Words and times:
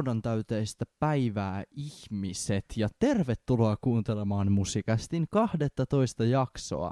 Koronan 0.00 0.22
täyteistä 0.22 0.84
päivää 0.98 1.64
ihmiset 1.70 2.64
ja 2.76 2.88
tervetuloa 2.98 3.76
kuuntelemaan 3.80 4.52
musikästin 4.52 5.26
12 5.30 6.24
jaksoa. 6.24 6.90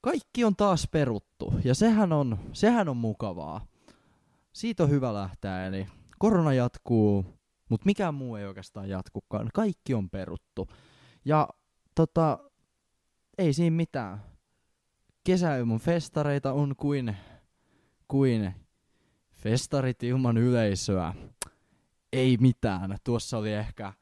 Kaikki 0.00 0.44
on 0.44 0.56
taas 0.56 0.88
peruttu 0.90 1.54
ja 1.64 1.74
sehän 1.74 2.12
on, 2.12 2.38
sehän 2.52 2.88
on 2.88 2.96
mukavaa. 2.96 3.66
Siitä 4.52 4.82
on 4.82 4.90
hyvä 4.90 5.14
lähteä, 5.14 5.66
eli 5.66 5.86
korona 6.18 6.52
jatkuu, 6.52 7.24
mutta 7.68 7.86
mikään 7.86 8.14
muu 8.14 8.36
ei 8.36 8.46
oikeastaan 8.46 8.88
jatkukaan. 8.88 9.50
Kaikki 9.54 9.94
on 9.94 10.10
peruttu. 10.10 10.68
Ja 11.24 11.48
tota, 11.94 12.38
ei 13.38 13.52
siinä 13.52 13.76
mitään. 13.76 14.22
Kesäilman 15.24 15.78
festareita 15.78 16.52
on 16.52 16.74
kuin, 16.76 17.16
kuin 18.08 18.54
Festarit 19.46 20.02
ilman 20.02 20.36
yleisöä. 20.36 21.14
Ei 22.12 22.36
mitään. 22.40 22.96
Tuossa 23.04 23.38
oli 23.38 23.52
ehkä 23.52 23.92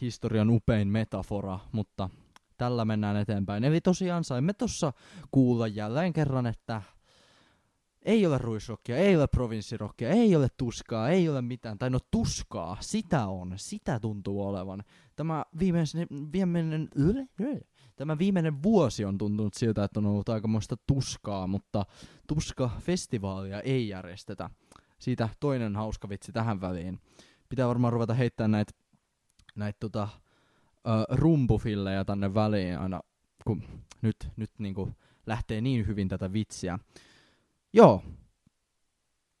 historian 0.00 0.50
upein 0.50 0.88
metafora, 0.88 1.58
mutta 1.72 2.10
tällä 2.56 2.84
mennään 2.84 3.16
eteenpäin. 3.16 3.64
Eli 3.64 3.80
tosiaan 3.80 4.24
saimme 4.24 4.52
tuossa 4.52 4.92
kuulla 5.30 5.66
jälleen 5.66 6.12
kerran, 6.12 6.46
että 6.46 6.82
ei 8.02 8.26
ole 8.26 8.38
ruisrokkia, 8.38 8.96
ei 8.96 9.16
ole 9.16 9.26
provinssirokkia, 9.26 10.08
ei 10.08 10.36
ole 10.36 10.48
tuskaa, 10.56 11.08
ei 11.08 11.28
ole 11.28 11.42
mitään. 11.42 11.78
Tai 11.78 11.90
no 11.90 11.98
tuskaa, 12.10 12.76
sitä 12.80 13.26
on, 13.26 13.52
sitä 13.56 14.00
tuntuu 14.00 14.46
olevan. 14.46 14.82
Tämä 15.16 15.44
viimeinen, 15.58 16.06
viimeinen, 16.32 16.88
tämä 17.96 18.18
viimeinen 18.18 18.62
vuosi 18.62 19.04
on 19.04 19.18
tuntunut 19.18 19.54
siltä, 19.54 19.84
että 19.84 20.00
on 20.00 20.06
ollut 20.06 20.28
aikamoista 20.28 20.76
tuskaa, 20.86 21.46
mutta 21.46 21.86
tuska-festivaalia 22.26 23.60
ei 23.60 23.88
järjestetä 23.88 24.50
siitä 24.98 25.28
toinen 25.40 25.76
hauska 25.76 26.08
vitsi 26.08 26.32
tähän 26.32 26.60
väliin. 26.60 27.00
Pitää 27.48 27.68
varmaan 27.68 27.92
ruveta 27.92 28.14
heittämään 28.14 28.50
näitä 28.50 28.72
näit 29.56 29.76
tota, 29.80 30.08
rumpufillejä 31.10 32.04
tänne 32.04 32.34
väliin 32.34 32.78
aina, 32.78 33.00
kun 33.44 33.62
nyt, 34.02 34.16
nyt 34.36 34.50
niinku 34.58 34.92
lähtee 35.26 35.60
niin 35.60 35.86
hyvin 35.86 36.08
tätä 36.08 36.32
vitsiä. 36.32 36.78
Joo, 37.72 38.02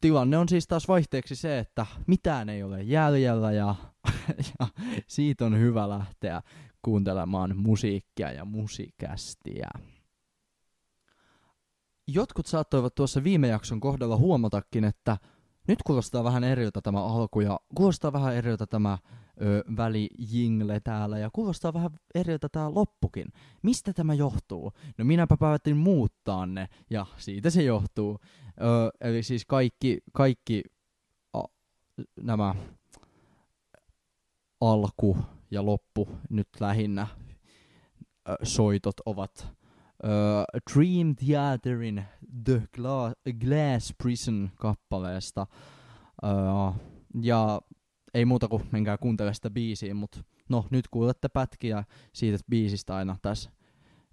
tilanne 0.00 0.38
on 0.38 0.48
siis 0.48 0.66
taas 0.66 0.88
vaihteeksi 0.88 1.36
se, 1.36 1.58
että 1.58 1.86
mitään 2.06 2.48
ei 2.48 2.62
ole 2.62 2.82
jäljellä 2.82 3.52
ja, 3.52 3.74
ja 4.60 4.68
siitä 5.06 5.46
on 5.46 5.58
hyvä 5.58 5.88
lähteä 5.88 6.42
kuuntelemaan 6.82 7.56
musiikkia 7.56 8.32
ja 8.32 8.44
musiikästiä. 8.44 9.68
Jotkut 12.06 12.46
saattoivat 12.46 12.94
tuossa 12.94 13.24
viime 13.24 13.48
jakson 13.48 13.80
kohdalla 13.80 14.16
huomatakin, 14.16 14.84
että 14.84 15.16
nyt 15.68 15.82
kuulostaa 15.82 16.24
vähän 16.24 16.44
eriltä 16.44 16.80
tämä 16.80 17.04
alku 17.04 17.40
ja 17.40 17.60
kuulostaa 17.74 18.12
vähän 18.12 18.34
eriltä 18.36 18.66
tämä 18.66 18.98
ö, 19.42 19.64
välijingle 19.76 20.80
täällä 20.80 21.18
ja 21.18 21.30
kuulostaa 21.32 21.72
vähän 21.72 21.90
eriltä 22.14 22.48
tämä 22.48 22.74
loppukin. 22.74 23.32
Mistä 23.62 23.92
tämä 23.92 24.14
johtuu? 24.14 24.72
No 24.98 25.04
minäpä 25.04 25.36
päätin 25.36 25.76
muuttaa 25.76 26.46
ne 26.46 26.68
ja 26.90 27.06
siitä 27.16 27.50
se 27.50 27.62
johtuu. 27.62 28.20
Ö, 28.60 28.90
eli 29.00 29.22
siis 29.22 29.44
kaikki, 29.44 29.98
kaikki 30.12 30.62
a, 31.32 31.42
nämä 32.20 32.54
alku 34.60 35.16
ja 35.50 35.66
loppu 35.66 36.08
nyt 36.30 36.48
lähinnä 36.60 37.06
ö, 38.28 38.36
soitot 38.42 38.96
ovat 39.06 39.57
Dream 40.74 41.16
Theaterin 41.16 42.04
The 42.44 42.62
Gla- 42.76 43.32
Glass 43.40 43.94
Prison 44.02 44.50
kappaleesta. 44.56 45.46
Ja 47.22 47.60
ei 48.14 48.24
muuta 48.24 48.48
kuin 48.48 48.62
menkää 48.72 48.98
kuuntele 48.98 49.34
sitä 49.34 49.50
biisiä, 49.50 49.94
mutta 49.94 50.20
no 50.48 50.64
nyt 50.70 50.88
kuulette 50.88 51.28
pätkiä 51.28 51.84
siitä 52.12 52.38
biisistä 52.50 52.96
aina 52.96 53.16
tässä 53.22 53.50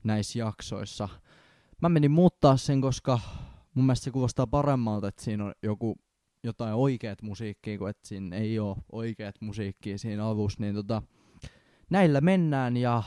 näissä 0.03 0.39
jaksoissa. 0.39 1.09
Mä 1.81 1.89
menin 1.89 2.11
muuttaa 2.11 2.57
sen, 2.57 2.81
koska 2.81 3.19
mun 3.73 3.85
mielestä 3.85 4.03
se 4.03 4.11
kuulostaa 4.11 4.47
paremmalta, 4.47 5.07
että 5.07 5.23
siinä 5.23 5.45
on 5.45 5.53
joku 5.63 5.95
jotain 6.43 6.73
oikeat 6.73 7.21
musiikkia, 7.21 7.77
kuin 7.77 7.89
että 7.89 8.07
siinä 8.07 8.35
ei 8.35 8.59
ole 8.59 8.77
oikeat 8.91 9.35
musiikkia 9.41 9.97
siinä 9.97 10.25
alussa, 10.25 10.63
niin 10.63 10.75
tota, 10.75 11.01
näillä 11.89 12.21
mennään 12.21 12.77
ja 12.77 13.03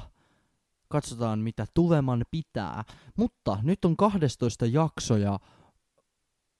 katsotaan 0.88 1.38
mitä 1.38 1.66
tuleman 1.74 2.24
pitää. 2.30 2.84
Mutta 3.16 3.58
nyt 3.62 3.84
on 3.84 3.96
12 3.96 4.66
jakso 4.66 5.16
ja 5.16 5.38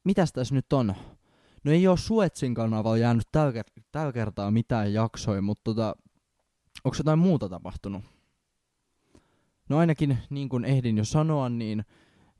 mitäs 0.04 0.32
tässä 0.32 0.54
nyt 0.54 0.72
on? 0.72 0.94
No 1.64 1.72
ei 1.72 1.88
ole 1.88 1.96
Suetsin 1.96 2.54
kanavalla 2.54 2.96
jäänyt 2.96 3.28
tällä, 3.32 3.62
tällä 3.92 4.12
kertaa 4.12 4.50
mitään 4.50 4.92
jaksoja, 4.92 5.42
mutta 5.42 5.62
tota, 5.64 5.96
onko 6.84 6.96
jotain 6.98 7.18
muuta 7.18 7.48
tapahtunut? 7.48 8.04
No 9.68 9.78
ainakin 9.78 10.18
niin 10.30 10.48
kuin 10.48 10.64
ehdin 10.64 10.98
jo 10.98 11.04
sanoa, 11.04 11.48
niin 11.48 11.84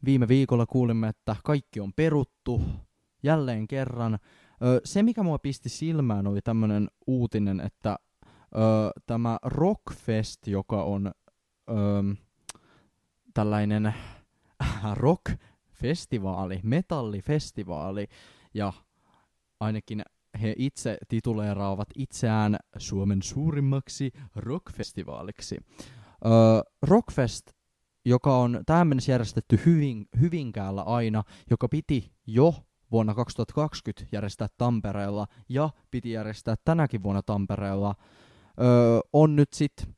viime 0.04 0.28
viikolla 0.28 0.66
kuulimme, 0.66 1.08
että 1.08 1.36
kaikki 1.44 1.80
on 1.80 1.92
peruttu 1.92 2.62
jälleen 3.22 3.68
kerran. 3.68 4.18
Ö, 4.62 4.80
se, 4.84 5.02
mikä 5.02 5.22
mua 5.22 5.38
pisti 5.38 5.68
silmään, 5.68 6.26
oli 6.26 6.40
tämmöinen 6.40 6.88
uutinen, 7.06 7.60
että 7.60 7.96
ö, 8.54 8.58
tämä 9.06 9.38
Rockfest, 9.42 10.46
joka 10.46 10.82
on 10.82 11.12
öö, 11.68 12.14
tällainen 13.34 13.94
rock-festivaali, 14.94 16.60
metallifestivaali, 16.62 18.06
ja 18.54 18.72
ainakin 19.60 20.02
he 20.42 20.54
itse 20.58 20.98
tituleeraavat 21.08 21.88
itseään 21.94 22.56
Suomen 22.78 23.22
suurimmaksi 23.22 24.12
rockfestivaaliksi. 24.36 25.56
Öö, 26.26 26.32
Rockfest, 26.82 27.50
joka 28.04 28.38
on 28.38 28.60
tähän 28.66 28.88
mennessä 28.88 29.12
järjestetty 29.12 29.60
hyvin, 29.66 30.06
Hyvinkäällä 30.20 30.82
aina, 30.82 31.22
joka 31.50 31.68
piti 31.68 32.12
jo 32.26 32.54
vuonna 32.90 33.14
2020 33.14 34.06
järjestää 34.12 34.48
Tampereella 34.58 35.26
ja 35.48 35.70
piti 35.90 36.10
järjestää 36.10 36.54
tänäkin 36.64 37.02
vuonna 37.02 37.22
Tampereella, 37.22 37.94
öö, 38.60 39.00
on 39.12 39.36
nyt 39.36 39.52
sitten 39.52 39.97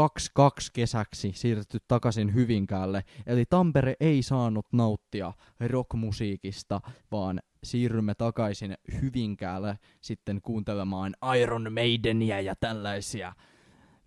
22 0.00 0.70
kesäksi 0.72 1.32
siirretty 1.34 1.78
takaisin 1.88 2.34
Hyvinkäälle, 2.34 3.04
eli 3.26 3.44
Tampere 3.50 3.94
ei 4.00 4.22
saanut 4.22 4.66
nauttia 4.72 5.32
rockmusiikista, 5.66 6.80
vaan 7.12 7.40
siirrymme 7.64 8.14
takaisin 8.14 8.76
Hyvinkäälle 9.02 9.78
sitten 10.00 10.40
kuuntelemaan 10.42 11.14
Iron 11.40 11.72
Maideniä 11.72 12.40
ja 12.40 12.54
tällaisia 12.56 13.32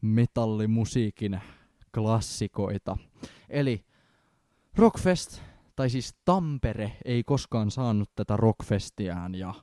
metallimusiikin 0.01 1.41
klassikoita. 1.95 2.97
Eli 3.49 3.85
Rockfest, 4.75 5.41
tai 5.75 5.89
siis 5.89 6.15
Tampere, 6.25 6.97
ei 7.05 7.23
koskaan 7.23 7.71
saanut 7.71 8.09
tätä 8.15 8.37
Rockfestiään 8.37 9.35
ja 9.35 9.53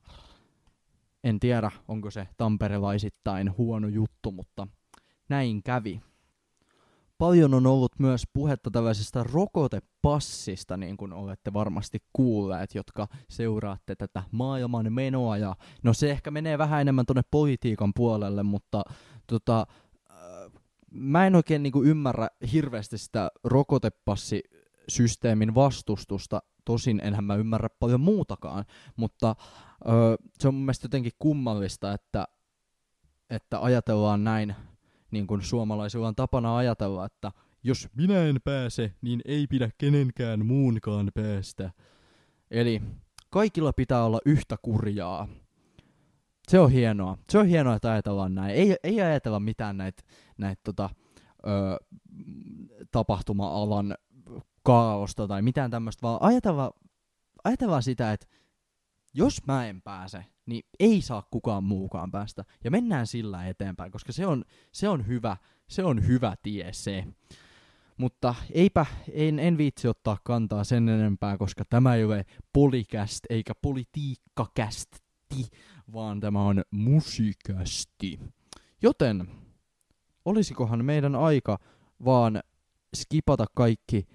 en 1.25 1.41
tiedä, 1.41 1.71
onko 1.89 2.11
se 2.11 2.29
tamperelaisittain 2.37 3.57
huono 3.57 3.89
juttu, 3.89 4.33
mutta 4.33 4.67
näin 5.29 5.63
kävi 5.63 6.01
paljon 7.21 7.55
on 7.55 7.67
ollut 7.67 7.93
myös 7.99 8.25
puhetta 8.33 8.71
tällaisesta 8.71 9.25
rokotepassista, 9.25 10.77
niin 10.77 10.97
kuin 10.97 11.13
olette 11.13 11.53
varmasti 11.53 11.99
kuulleet, 12.13 12.75
jotka 12.75 13.09
seuraatte 13.29 13.97
tätä 13.97 14.23
maailman 14.31 14.93
menoa. 14.93 15.37
Ja 15.37 15.57
no 15.83 15.93
se 15.93 16.11
ehkä 16.11 16.31
menee 16.31 16.59
vähän 16.59 16.81
enemmän 16.81 17.07
tuonne 17.07 17.23
politiikan 17.31 17.93
puolelle, 17.97 18.43
mutta 18.43 18.83
tota, 19.27 19.67
äh, 20.11 20.17
mä 20.91 21.27
en 21.27 21.37
oikein 21.37 21.63
niin 21.63 21.73
kuin 21.73 21.89
ymmärrä 21.89 22.29
hirveästi 22.53 22.99
sitä 22.99 23.31
rokotepassisysteemin 23.45 25.55
vastustusta. 25.55 26.43
Tosin 26.65 27.01
enhän 27.05 27.25
mä 27.25 27.35
ymmärrä 27.35 27.69
paljon 27.81 28.01
muutakaan, 28.01 28.65
mutta 28.97 29.37
ö, 29.87 30.17
se 30.39 30.49
on 30.49 30.55
mun 30.55 30.65
mielestä 30.65 30.85
jotenkin 30.85 31.13
kummallista, 31.19 31.93
että, 31.93 32.25
että 33.31 33.61
ajatellaan 33.61 34.25
näin 34.25 34.55
niin 35.11 35.27
kuin 35.27 35.43
suomalaisilla 35.43 36.09
on 36.09 36.15
tapana 36.15 36.57
ajatella, 36.57 37.07
että 37.07 37.33
jos 37.63 37.89
minä 37.97 38.23
en 38.25 38.41
pääse, 38.45 38.95
niin 39.03 39.21
ei 39.25 39.47
pidä 39.47 39.71
kenenkään 39.79 40.47
muunkaan 40.47 41.11
päästä. 41.15 41.71
Eli 42.51 42.83
kaikilla 43.31 43.73
pitää 43.73 44.05
olla 44.05 44.21
yhtä 44.27 44.57
kurjaa. 44.63 45.29
Se 46.49 46.59
on 46.59 46.71
hienoa. 46.71 47.19
Se 47.31 47.39
on 47.39 47.47
hienoa, 47.47 47.75
että 47.75 47.93
ajatellaan 47.93 48.35
näin. 48.35 48.55
Ei, 48.55 48.77
ei 48.85 49.01
ajatella 49.01 49.41
mitään 49.41 49.77
näitä 49.77 50.03
näit, 50.39 50.59
tota, 50.63 50.91
tapahtuma-alan 52.91 53.95
kaaosta 54.63 55.29
tai 55.29 55.43
mitään 55.43 55.71
tämmöistä, 55.71 56.03
vaan 56.03 56.19
ajatella, 56.21 56.73
ajatellaan 57.45 57.83
sitä, 57.83 58.13
että 58.13 58.27
jos 59.15 59.47
mä 59.47 59.67
en 59.67 59.83
pääse, 59.83 60.25
niin 60.47 60.63
ei 60.81 61.01
saa 61.01 61.23
kukaan 61.31 61.65
muukaan 61.65 62.11
päästä. 62.11 62.45
Ja 62.65 62.71
mennään 62.71 63.07
sillä 63.07 63.47
eteenpäin, 63.47 63.93
koska 63.93 64.13
se 64.13 64.27
on, 64.27 64.45
se 64.73 64.89
on 64.89 65.07
hyvä, 65.07 65.37
se 65.69 65.85
on 65.85 66.07
hyvä 66.07 66.37
tie 66.43 66.73
se. 66.73 67.05
Mutta 67.97 68.35
eipä, 68.53 68.87
en, 69.13 69.39
en 69.39 69.59
viitsi 69.59 69.89
ottaa 69.89 70.19
kantaa 70.25 70.65
sen 70.65 70.89
enempää, 70.89 71.39
koska 71.39 71.65
tämä 71.65 71.95
ei 71.95 72.05
ole 72.05 72.25
polikäst 72.53 73.21
eikä 73.31 73.53
politiikkakäst 73.63 74.89
vaan 75.93 76.21
tämä 76.21 76.43
on 76.43 76.63
musikästi. 76.71 78.21
Joten, 78.83 79.29
olisikohan 80.25 80.85
meidän 80.85 81.15
aika 81.15 81.59
vaan 82.05 82.41
skipata 82.97 83.47
kaikki, 83.55 84.07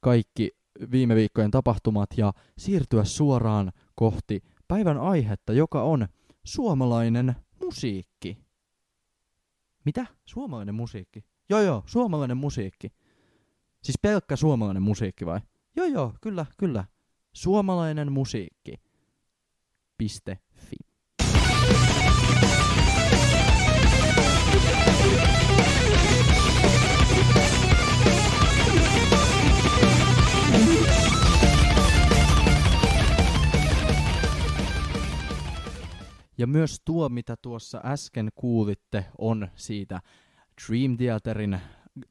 kaikki 0.00 0.50
viime 0.90 1.14
viikkojen 1.14 1.50
tapahtumat 1.50 2.10
ja 2.16 2.32
siirtyä 2.58 3.04
suoraan 3.04 3.72
kohti 3.94 4.42
päivän 4.68 4.98
aihetta, 4.98 5.52
joka 5.52 5.82
on 5.82 6.08
suomalainen 6.44 7.36
musiikki. 7.64 8.38
Mitä? 9.84 10.06
Suomalainen 10.24 10.74
musiikki? 10.74 11.24
Joo 11.48 11.60
joo, 11.60 11.82
suomalainen 11.86 12.36
musiikki. 12.36 12.92
Siis 13.82 13.98
pelkkä 14.02 14.36
suomalainen 14.36 14.82
musiikki 14.82 15.26
vai? 15.26 15.40
Joo 15.76 15.86
joo, 15.86 16.14
kyllä, 16.20 16.46
kyllä. 16.58 16.84
Suomalainen 17.32 18.12
musiikki. 18.12 18.74
Piste 19.98 20.38
fi. 20.54 20.76
Ja 36.38 36.46
myös 36.46 36.82
tuo, 36.84 37.08
mitä 37.08 37.36
tuossa 37.36 37.80
äsken 37.84 38.30
kuulitte, 38.34 39.04
on 39.18 39.48
siitä 39.56 40.00
Dream 40.68 40.96
Theaterin 40.96 41.60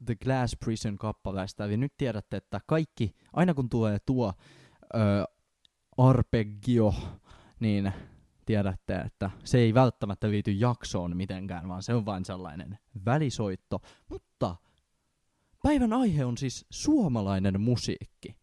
The 0.05 0.15
Glass 0.15 0.55
Prison 0.55 0.97
kappaleesta. 0.97 1.65
Eli 1.65 1.77
nyt 1.77 1.93
tiedätte, 1.97 2.37
että 2.37 2.61
kaikki, 2.67 3.15
aina 3.33 3.53
kun 3.53 3.69
tulee 3.69 3.97
tuo 4.05 4.33
ö, 4.95 4.99
arpeggio, 5.97 6.93
niin 7.59 7.93
tiedätte, 8.45 8.95
että 8.95 9.31
se 9.43 9.57
ei 9.57 9.73
välttämättä 9.73 10.29
liity 10.29 10.51
jaksoon 10.51 11.17
mitenkään, 11.17 11.69
vaan 11.69 11.83
se 11.83 11.93
on 11.93 12.05
vain 12.05 12.25
sellainen 12.25 12.77
välisoitto. 13.05 13.81
Mutta 14.09 14.55
päivän 15.63 15.93
aihe 15.93 16.25
on 16.25 16.37
siis 16.37 16.65
suomalainen 16.69 17.61
musiikki. 17.61 18.35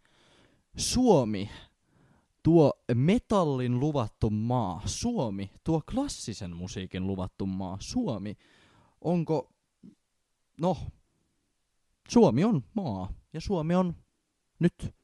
Suomi, 0.76 1.50
tuo 2.42 2.72
metallin 2.94 3.80
luvattu 3.80 4.30
maa. 4.30 4.82
Suomi, 4.84 5.50
tuo 5.64 5.80
klassisen 5.92 6.56
musiikin 6.56 7.06
luvattu 7.06 7.46
maa. 7.46 7.76
Suomi, 7.80 8.36
onko, 9.00 9.52
no, 10.60 10.76
Suomi 12.08 12.44
on 12.44 12.64
maa. 12.74 13.12
Ja 13.32 13.40
Suomi 13.40 13.74
on 13.74 13.94
nyt 14.58 14.94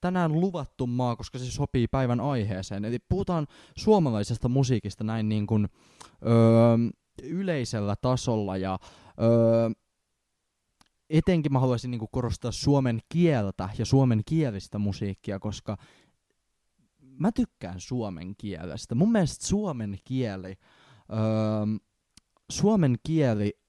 tänään 0.00 0.40
luvattu 0.40 0.86
maa, 0.86 1.16
koska 1.16 1.38
se 1.38 1.50
sopii 1.50 1.88
päivän 1.88 2.20
aiheeseen. 2.20 2.84
Eli 2.84 2.98
puhutaan 2.98 3.46
suomalaisesta 3.76 4.48
musiikista 4.48 5.04
näin 5.04 5.28
niin 5.28 5.46
kuin, 5.46 5.68
öö, 6.26 6.76
yleisellä 7.22 7.96
tasolla 7.96 8.56
ja 8.56 8.78
öö, 9.22 9.70
etenkin 11.10 11.52
mä 11.52 11.58
haluaisin 11.58 11.90
niin 11.90 11.98
kuin 11.98 12.08
korostaa 12.12 12.52
suomen 12.52 13.00
kieltä 13.08 13.68
ja 13.78 13.84
suomen 13.84 14.22
kielistä 14.26 14.78
musiikkia, 14.78 15.38
koska 15.38 15.76
mä 17.20 17.32
tykkään 17.32 17.80
suomen 17.80 18.34
kielestä. 18.36 18.94
Mun 18.94 19.12
mielestä 19.12 19.46
suomen 19.46 19.98
kieli, 20.04 20.58
öö, 21.12 21.18
suomen 22.50 22.96
kieli 23.06 23.60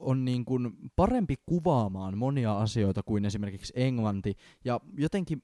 on 0.00 0.24
niin 0.24 0.44
kuin 0.44 0.72
parempi 0.96 1.34
kuvaamaan 1.46 2.18
monia 2.18 2.58
asioita 2.58 3.02
kuin 3.02 3.24
esimerkiksi 3.24 3.72
englanti. 3.76 4.34
Ja 4.64 4.80
jotenkin 4.98 5.42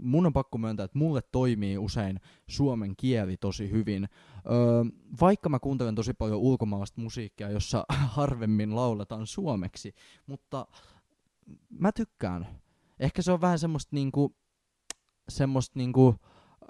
mun 0.00 0.26
on 0.26 0.32
pakko 0.32 0.58
myöntää, 0.58 0.84
että 0.84 0.98
mulle 0.98 1.20
toimii 1.32 1.78
usein 1.78 2.20
suomen 2.48 2.96
kieli 2.96 3.36
tosi 3.36 3.70
hyvin. 3.70 4.08
Öö, 4.46 4.84
vaikka 5.20 5.48
mä 5.48 5.58
kuuntelen 5.58 5.94
tosi 5.94 6.14
paljon 6.14 6.40
ulkomaalaista 6.40 7.00
musiikkia, 7.00 7.50
jossa 7.50 7.84
harvemmin 8.16 8.76
lauletaan 8.76 9.26
suomeksi, 9.26 9.94
mutta 10.26 10.66
mä 11.70 11.92
tykkään. 11.92 12.46
Ehkä 13.00 13.22
se 13.22 13.32
on 13.32 13.40
vähän 13.40 13.58
semmoista 13.58 13.96
niinku, 13.96 14.36
semmoista 15.28 15.78
niinku, 15.78 16.14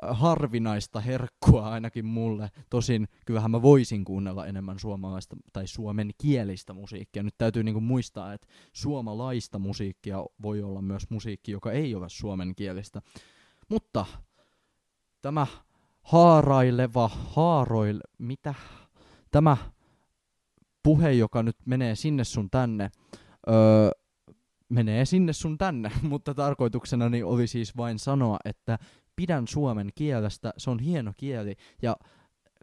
harvinaista 0.03 1.01
herkkua 1.01 1.69
ainakin 1.69 2.05
mulle. 2.05 2.51
Tosin 2.71 3.09
kyllähän 3.27 3.51
mä 3.51 3.63
voisin 3.63 4.05
kuunnella 4.05 4.47
enemmän 4.47 4.79
suomalaista 4.79 5.37
tai 5.53 5.67
suomen 5.67 6.11
kielistä 6.19 6.73
musiikkia. 6.73 7.23
Nyt 7.23 7.35
täytyy 7.39 7.63
niinku 7.63 7.81
muistaa, 7.81 8.33
että 8.33 8.47
suomalaista 8.73 9.59
musiikkia 9.59 10.25
voi 10.43 10.63
olla 10.63 10.83
myös 10.83 11.11
musiikki, 11.11 11.53
joka 11.53 11.73
ei 11.73 11.95
ole 11.95 12.09
suomen 12.09 12.55
kielistä. 12.55 13.03
Mutta 13.69 14.07
tämä 15.23 15.47
haaraileva, 16.03 17.09
haaroil, 17.09 18.01
mitä? 18.19 18.55
Tämä 19.31 19.57
puhe, 20.83 21.13
joka 21.13 21.43
nyt 21.43 21.57
menee 21.65 21.95
sinne 21.95 22.25
sun 22.25 22.51
tänne, 22.51 22.91
öö, 23.49 23.91
menee 24.69 25.05
sinne 25.05 25.33
sun 25.33 25.59
tänne, 25.59 25.91
mutta 26.09 26.35
tarkoituksena 26.35 27.05
oli 27.25 27.47
siis 27.47 27.77
vain 27.77 27.99
sanoa, 27.99 28.39
että 28.45 28.79
pidän 29.17 29.49
suomen 29.49 29.91
kielestä, 29.95 30.53
se 30.57 30.71
on 30.71 30.79
hieno 30.79 31.13
kieli, 31.17 31.55
ja 31.83 31.97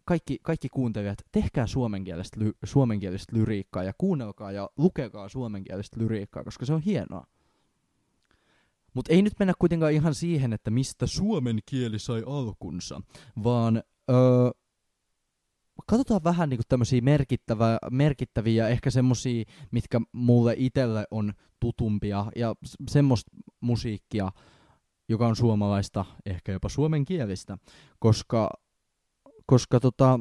kaikki, 0.06 0.40
kaikki 0.44 0.70
kuuntelijat, 0.70 1.18
tehkää 1.32 1.68
suomenkielistä, 1.68 2.40
ly, 2.40 2.52
suomenkielistä 2.64 3.36
lyriikkaa, 3.36 3.84
ja 3.84 3.94
kuunnelkaa 3.98 4.52
ja 4.52 4.70
lukekaa 4.78 5.30
suomenkielistä 5.30 6.00
lyriikkaa, 6.00 6.44
koska 6.44 6.66
se 6.66 6.74
on 6.74 6.82
hienoa. 6.82 7.28
Mutta 8.94 9.14
ei 9.14 9.22
nyt 9.22 9.34
mennä 9.40 9.54
kuitenkaan 9.60 9.92
ihan 9.92 10.16
siihen, 10.16 10.54
että 10.54 10.72
mistä 10.72 11.08
suomen 11.08 11.60
kieli 11.66 12.00
sai 12.00 12.24
alkunsa, 12.26 13.02
vaan 13.44 13.84
öö, 14.10 14.16
katsotaan 15.88 16.24
vähän 16.24 16.50
niinku 16.50 16.64
tämmöisiä 16.70 17.02
merkittäviä, 17.02 17.78
merkittäviä, 17.92 18.68
ehkä 18.68 18.90
semmosia, 18.90 19.44
mitkä 19.72 20.02
mulle 20.12 20.56
itselle 20.58 21.08
on 21.12 21.34
tutumpia, 21.60 22.26
ja 22.36 22.56
semmoista 22.90 23.32
musiikkia, 23.62 24.32
joka 25.10 25.28
on 25.28 25.36
suomalaista, 25.36 26.06
ehkä 26.26 26.52
jopa 26.52 26.70
suomenkielistä, 26.70 27.58
koska, 28.00 28.50
koska 29.46 29.80
tota, 29.80 30.20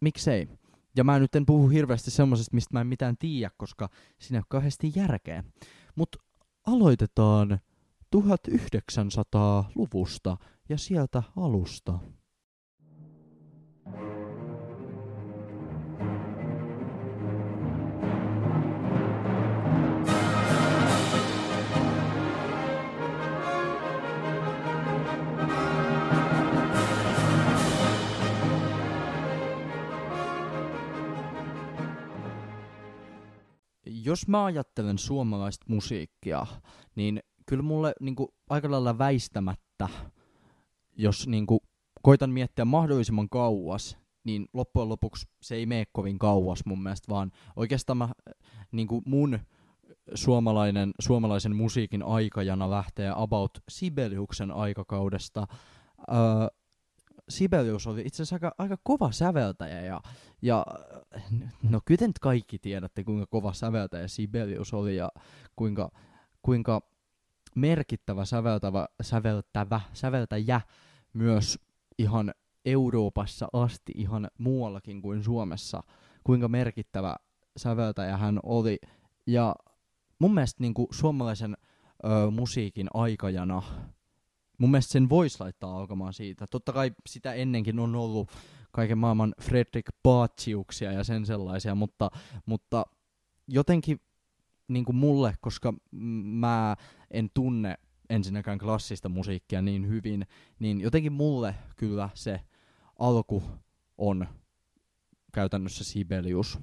miksei. 0.00 0.48
Ja 0.96 1.04
mä 1.04 1.18
nyt 1.18 1.34
en 1.34 1.46
puhu 1.46 1.68
hirveästi 1.68 2.10
semmoisesta, 2.10 2.54
mistä 2.54 2.70
mä 2.72 2.80
en 2.80 2.86
mitään 2.86 3.16
tiedä, 3.18 3.50
koska 3.56 3.88
siinä 4.18 4.38
on 4.38 4.44
kauheasti 4.48 4.92
järkeä. 4.96 5.44
Mutta 5.96 6.18
aloitetaan 6.66 7.58
1900-luvusta 8.16 10.36
ja 10.68 10.78
sieltä 10.78 11.22
alusta. 11.36 11.98
Jos 34.08 34.28
mä 34.28 34.44
ajattelen 34.44 34.98
suomalaista 34.98 35.66
musiikkia, 35.68 36.46
niin 36.94 37.20
kyllä 37.46 37.62
mulle 37.62 37.92
niin 38.00 38.16
kuin, 38.16 38.28
aika 38.50 38.70
lailla 38.70 38.98
väistämättä, 38.98 39.88
jos 40.96 41.26
niin 41.26 41.46
kuin, 41.46 41.60
koitan 42.02 42.30
miettiä 42.30 42.64
mahdollisimman 42.64 43.28
kauas, 43.28 43.98
niin 44.24 44.46
loppujen 44.52 44.88
lopuksi 44.88 45.26
se 45.42 45.54
ei 45.54 45.66
mene 45.66 45.84
kovin 45.92 46.18
kauas 46.18 46.64
mun 46.64 46.82
mielestä, 46.82 47.12
vaan 47.12 47.30
oikeastaan 47.56 47.96
mä, 47.96 48.08
niin 48.72 48.88
kuin 48.88 49.02
mun 49.06 49.38
suomalainen, 50.14 50.92
suomalaisen 51.00 51.56
musiikin 51.56 52.02
aikajana 52.02 52.70
lähtee 52.70 53.12
about 53.16 53.50
Sibeliuksen 53.68 54.50
aikakaudesta. 54.50 55.46
Öö, 56.12 56.16
Sibelius 57.28 57.86
oli 57.86 58.02
itse 58.04 58.22
asiassa 58.22 58.36
aika, 58.36 58.54
aika 58.58 58.76
kova 58.82 59.12
säveltäjä 59.12 59.80
ja, 59.80 60.00
ja 60.42 60.66
no 61.62 61.80
kyllä 61.84 62.06
nyt 62.06 62.18
kaikki 62.18 62.58
tiedätte 62.58 63.04
kuinka 63.04 63.26
kova 63.26 63.52
säveltäjä 63.52 64.08
Sibelius 64.08 64.74
oli 64.74 64.96
ja 64.96 65.08
kuinka, 65.56 65.90
kuinka 66.42 66.80
merkittävä 67.54 68.24
säveltävä, 68.24 68.88
säveltävä, 69.02 69.80
säveltäjä 69.92 70.60
myös 71.12 71.58
ihan 71.98 72.34
Euroopassa 72.64 73.48
asti, 73.52 73.92
ihan 73.96 74.28
muuallakin 74.38 75.02
kuin 75.02 75.24
Suomessa, 75.24 75.82
kuinka 76.24 76.48
merkittävä 76.48 77.16
säveltäjä 77.56 78.16
hän 78.16 78.40
oli. 78.42 78.78
Ja 79.26 79.56
mun 80.18 80.34
mielestä 80.34 80.62
niin 80.62 80.74
kuin 80.74 80.88
suomalaisen 80.90 81.56
ö, 82.04 82.30
musiikin 82.30 82.86
aikajana 82.94 83.62
mun 84.58 84.70
mielestä 84.70 84.92
sen 84.92 85.08
voisi 85.08 85.40
laittaa 85.40 85.78
alkamaan 85.78 86.12
siitä. 86.12 86.46
Totta 86.50 86.72
kai 86.72 86.92
sitä 87.06 87.32
ennenkin 87.34 87.78
on 87.78 87.94
ollut 87.94 88.30
kaiken 88.72 88.98
maailman 88.98 89.34
Fredrik 89.42 89.86
Baatsiuksia 90.02 90.92
ja 90.92 91.04
sen 91.04 91.26
sellaisia, 91.26 91.74
mutta, 91.74 92.10
mutta 92.46 92.86
jotenkin 93.48 94.00
niin 94.68 94.84
kuin 94.84 94.96
mulle, 94.96 95.34
koska 95.40 95.74
mä 96.22 96.76
en 97.10 97.30
tunne 97.34 97.78
ensinnäkään 98.10 98.58
klassista 98.58 99.08
musiikkia 99.08 99.62
niin 99.62 99.88
hyvin, 99.88 100.26
niin 100.58 100.80
jotenkin 100.80 101.12
mulle 101.12 101.54
kyllä 101.76 102.08
se 102.14 102.40
alku 102.98 103.42
on 103.98 104.28
käytännössä 105.32 105.84
Sibelius. 105.84 106.58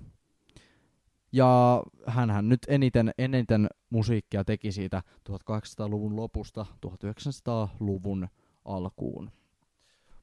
Ja 1.36 1.84
hän 2.08 2.50
nyt 2.50 2.60
eniten, 2.68 3.12
eniten 3.18 3.68
musiikkia 3.89 4.44
teki 4.44 4.72
siitä 4.72 5.04
1800-luvun 5.30 6.15
lopusta 6.15 6.65
1900-luvun 6.86 8.27
alkuun. 8.65 9.32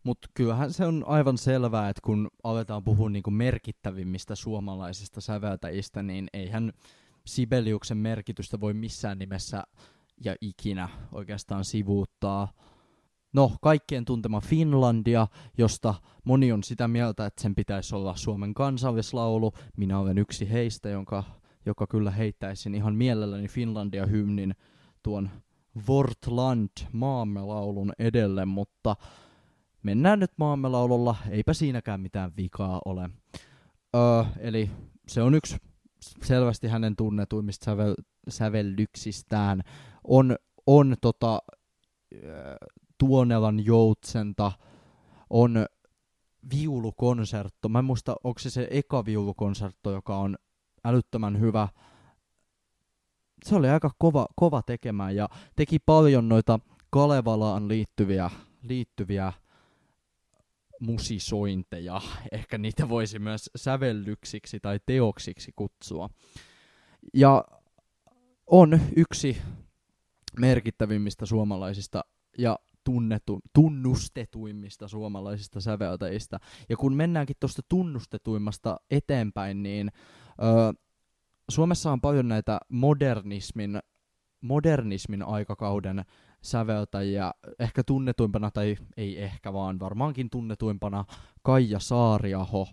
Mutta 0.04 0.28
kyllähän 0.34 0.72
se 0.72 0.86
on 0.86 1.04
aivan 1.06 1.38
selvää, 1.38 1.88
että 1.88 2.00
kun 2.04 2.30
aletaan 2.44 2.84
puhua 2.84 3.10
niinku 3.10 3.30
merkittävimmistä 3.30 4.34
suomalaisista 4.34 5.20
säveltäjistä, 5.20 6.02
niin 6.02 6.28
eihän 6.32 6.72
Sibeliuksen 7.26 7.98
merkitystä 7.98 8.60
voi 8.60 8.74
missään 8.74 9.18
nimessä 9.18 9.64
ja 10.24 10.36
ikinä 10.40 10.88
oikeastaan 11.12 11.64
sivuuttaa. 11.64 12.52
No, 13.32 13.52
kaikkien 13.62 14.04
tuntema 14.04 14.40
Finlandia, 14.40 15.26
josta 15.58 15.94
moni 16.24 16.52
on 16.52 16.64
sitä 16.64 16.88
mieltä, 16.88 17.26
että 17.26 17.42
sen 17.42 17.54
pitäisi 17.54 17.94
olla 17.94 18.16
Suomen 18.16 18.54
kansallislaulu. 18.54 19.52
Minä 19.76 19.98
olen 19.98 20.18
yksi 20.18 20.50
heistä, 20.50 20.88
jonka, 20.88 21.24
joka 21.66 21.86
kyllä 21.86 22.10
heittäisin 22.10 22.74
ihan 22.74 22.94
mielelläni 22.94 23.48
Finlandia-hymnin 23.48 24.54
tuon 25.02 25.30
Vortland 25.88 26.68
maamme 26.92 27.40
laulun 27.40 27.92
edelle, 27.98 28.44
mutta 28.44 28.96
mennään 29.82 30.20
nyt 30.20 30.32
maamme 30.36 30.68
laululla, 30.68 31.16
eipä 31.30 31.52
siinäkään 31.52 32.00
mitään 32.00 32.32
vikaa 32.36 32.80
ole. 32.84 33.10
Öö, 33.96 34.24
eli 34.38 34.70
se 35.08 35.22
on 35.22 35.34
yksi 35.34 35.56
selvästi 36.22 36.68
hänen 36.68 36.96
tunnetuimmista 36.96 37.64
sävel, 37.64 37.94
sävellyksistään. 38.28 39.62
On, 40.04 40.36
on 40.66 40.96
tota, 41.00 41.38
Tuonelan 43.02 43.64
joutsenta, 43.64 44.52
on 45.30 45.66
viulukonsertto. 46.54 47.68
Mä 47.68 47.78
en 47.78 47.84
muista, 47.84 48.16
onko 48.24 48.38
se 48.38 48.50
se 48.50 48.68
eka 48.70 49.04
viulukonsertto, 49.04 49.90
joka 49.90 50.16
on 50.16 50.36
älyttömän 50.84 51.40
hyvä. 51.40 51.68
Se 53.44 53.54
oli 53.54 53.68
aika 53.68 53.90
kova, 53.98 54.26
kova 54.36 54.62
tekemään 54.62 55.16
ja 55.16 55.28
teki 55.56 55.78
paljon 55.78 56.28
noita 56.28 56.60
Kalevalaan 56.90 57.68
liittyviä, 57.68 58.30
liittyviä 58.62 59.32
musisointeja. 60.80 62.00
Ehkä 62.32 62.58
niitä 62.58 62.88
voisi 62.88 63.18
myös 63.18 63.50
sävellyksiksi 63.56 64.60
tai 64.60 64.80
teoksiksi 64.86 65.52
kutsua. 65.56 66.10
Ja 67.14 67.44
on 68.46 68.80
yksi 68.96 69.36
merkittävimmistä 70.38 71.26
suomalaisista 71.26 72.04
ja 72.38 72.58
tunnetu, 72.84 73.40
tunnustetuimmista 73.52 74.88
suomalaisista 74.88 75.60
säveltäjistä. 75.60 76.38
Ja 76.68 76.76
kun 76.76 76.94
mennäänkin 76.94 77.36
tuosta 77.40 77.62
tunnustetuimmasta 77.68 78.80
eteenpäin, 78.90 79.62
niin 79.62 79.90
ö, 80.42 80.74
Suomessa 81.50 81.92
on 81.92 82.00
paljon 82.00 82.28
näitä 82.28 82.60
modernismin, 82.68 83.80
modernismin 84.40 85.22
aikakauden 85.22 86.04
säveltäjiä, 86.42 87.32
ehkä 87.58 87.82
tunnetuimpana, 87.84 88.50
tai 88.50 88.76
ei 88.96 89.22
ehkä 89.22 89.52
vaan 89.52 89.80
varmaankin 89.80 90.30
tunnetuimpana, 90.30 91.04
Kaija 91.42 91.78
Saariaho, 91.78 92.68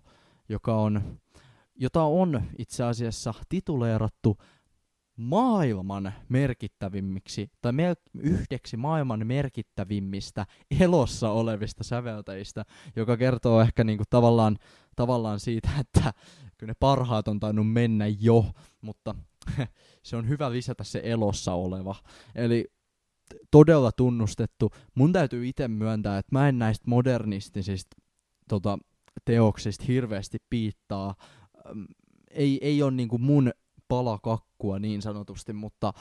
joka 0.49 0.75
on, 0.75 1.19
jota 1.75 2.03
on 2.03 2.41
itse 2.57 2.83
asiassa 2.83 3.33
tituleerattu 3.49 4.37
maailman 5.19 6.13
merkittävimmiksi, 6.29 7.51
tai 7.61 7.71
me- 7.71 7.95
yhdeksi 8.19 8.77
maailman 8.77 9.27
merkittävimmistä 9.27 10.45
elossa 10.79 11.31
olevista 11.31 11.83
säveltäjistä, 11.83 12.65
joka 12.95 13.17
kertoo 13.17 13.61
ehkä 13.61 13.83
niinku 13.83 14.03
tavallaan, 14.09 14.57
tavallaan 14.95 15.39
siitä, 15.39 15.69
että 15.79 16.13
kyllä 16.57 16.71
ne 16.71 16.75
parhaat 16.79 17.27
on 17.27 17.39
tainnut 17.39 17.71
mennä 17.71 18.05
jo, 18.07 18.45
mutta 18.81 19.15
se 20.03 20.15
on 20.15 20.27
hyvä 20.27 20.51
lisätä 20.51 20.83
se 20.83 21.01
elossa 21.03 21.53
oleva. 21.53 21.95
Eli 22.35 22.65
todella 23.51 23.91
tunnustettu. 23.91 24.71
Mun 24.95 25.11
täytyy 25.11 25.47
itse 25.47 25.67
myöntää, 25.67 26.17
että 26.17 26.29
mä 26.31 26.49
en 26.49 26.59
näistä 26.59 26.83
modernistisista 26.87 27.97
tota, 28.49 28.77
teoksista 29.25 29.85
hirveästi 29.87 30.37
piittaa. 30.49 31.15
Ei, 32.31 32.59
ei 32.61 32.83
ole 32.83 32.91
niinku 32.91 33.17
mun 33.17 33.51
palakakkua 33.89 34.79
niin 34.79 35.01
sanotusti, 35.01 35.53
mutta 35.53 35.93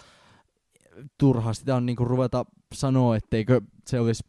turha 1.18 1.52
sitä 1.52 1.76
on 1.76 1.86
niinku 1.86 2.04
ruveta 2.04 2.44
sanoa, 2.74 3.16
etteikö 3.16 3.60
se 3.86 4.00
olisi 4.00 4.24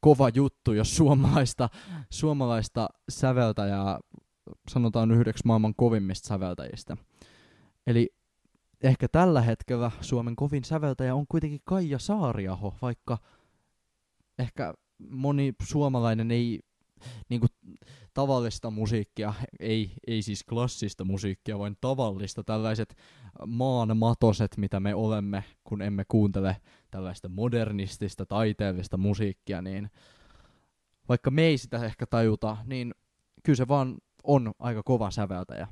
kova 0.00 0.28
juttu, 0.34 0.72
jos 0.72 0.96
suomalaista, 0.96 1.68
suomalaista 2.10 2.88
säveltäjää 3.08 3.98
sanotaan 4.68 5.10
yhdeksi 5.10 5.42
maailman 5.46 5.74
kovimmista 5.74 6.28
säveltäjistä. 6.28 6.96
Eli 7.86 8.10
ehkä 8.82 9.08
tällä 9.08 9.40
hetkellä 9.42 9.90
Suomen 10.00 10.36
kovin 10.36 10.64
säveltäjä 10.64 11.14
on 11.14 11.26
kuitenkin 11.28 11.60
Kaija 11.64 11.98
Saariaho, 11.98 12.74
vaikka 12.82 13.18
ehkä 14.38 14.74
moni 15.10 15.52
suomalainen 15.62 16.30
ei 16.30 16.60
niin 17.28 17.40
kuin, 17.40 17.50
tavallista 18.14 18.70
musiikkia, 18.70 19.34
ei, 19.60 19.92
ei 20.06 20.22
siis 20.22 20.44
klassista 20.44 21.04
musiikkia, 21.04 21.58
vaan 21.58 21.76
tavallista, 21.80 22.44
tällaiset 22.44 22.96
maanmatoset, 23.46 24.56
mitä 24.56 24.80
me 24.80 24.94
olemme, 24.94 25.44
kun 25.64 25.82
emme 25.82 26.04
kuuntele 26.08 26.56
tällaista 26.90 27.28
modernistista, 27.28 28.26
taiteellista 28.26 28.96
musiikkia, 28.96 29.62
niin 29.62 29.90
vaikka 31.08 31.30
me 31.30 31.42
ei 31.42 31.58
sitä 31.58 31.84
ehkä 31.84 32.06
tajuta, 32.06 32.56
niin 32.64 32.94
kyllä 33.42 33.56
se 33.56 33.68
vaan 33.68 33.98
on 34.24 34.52
aika 34.58 34.82
kova 34.82 35.10
säveltäjä. 35.10 35.68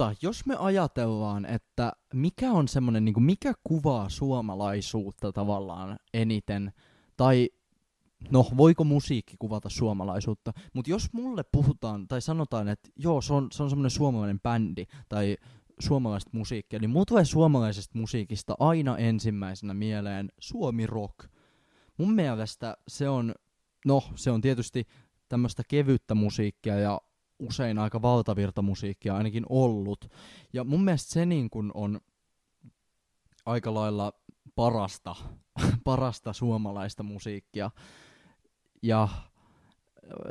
Mutta 0.00 0.26
jos 0.26 0.46
me 0.46 0.56
ajatellaan, 0.58 1.44
että 1.44 1.92
mikä 2.14 2.52
on 2.52 2.68
semmoinen, 2.68 3.04
niin 3.04 3.22
mikä 3.22 3.52
kuvaa 3.64 4.08
suomalaisuutta 4.08 5.32
tavallaan 5.32 5.98
eniten, 6.14 6.72
tai 7.16 7.50
no 8.30 8.46
voiko 8.56 8.84
musiikki 8.84 9.36
kuvata 9.38 9.68
suomalaisuutta, 9.68 10.52
mutta 10.72 10.90
jos 10.90 11.12
mulle 11.12 11.42
puhutaan 11.52 12.08
tai 12.08 12.20
sanotaan, 12.20 12.68
että 12.68 12.88
joo, 12.96 13.20
se 13.20 13.32
on, 13.32 13.48
se 13.52 13.62
on 13.62 13.70
semmoinen 13.70 13.90
suomalainen 13.90 14.40
bändi 14.40 14.84
tai 15.08 15.36
suomalaista 15.78 16.30
musiikkia, 16.32 16.78
niin 16.78 16.90
mulla 16.90 17.06
tulee 17.06 17.24
suomalaisesta 17.24 17.98
musiikista 17.98 18.54
aina 18.58 18.98
ensimmäisenä 18.98 19.74
mieleen 19.74 20.28
Suomi 20.38 20.86
Rock. 20.86 21.30
Mun 21.98 22.12
mielestä 22.12 22.76
se 22.88 23.08
on, 23.08 23.34
no 23.86 24.02
se 24.14 24.30
on 24.30 24.40
tietysti 24.40 24.86
tämmöistä 25.28 25.62
kevyttä 25.68 26.14
musiikkia 26.14 26.78
ja 26.78 27.00
usein 27.40 27.78
aika 27.78 28.02
valtavirtamusiikkia 28.02 29.16
ainakin 29.16 29.46
ollut. 29.48 30.10
Ja 30.52 30.64
mun 30.64 30.84
mielestä 30.84 31.12
se 31.12 31.26
niin 31.26 31.50
kun 31.50 31.70
on 31.74 32.00
aika 33.46 33.74
lailla 33.74 34.12
parasta, 34.54 35.16
parasta 35.84 36.32
suomalaista 36.32 37.02
musiikkia. 37.02 37.70
Ja 38.82 39.08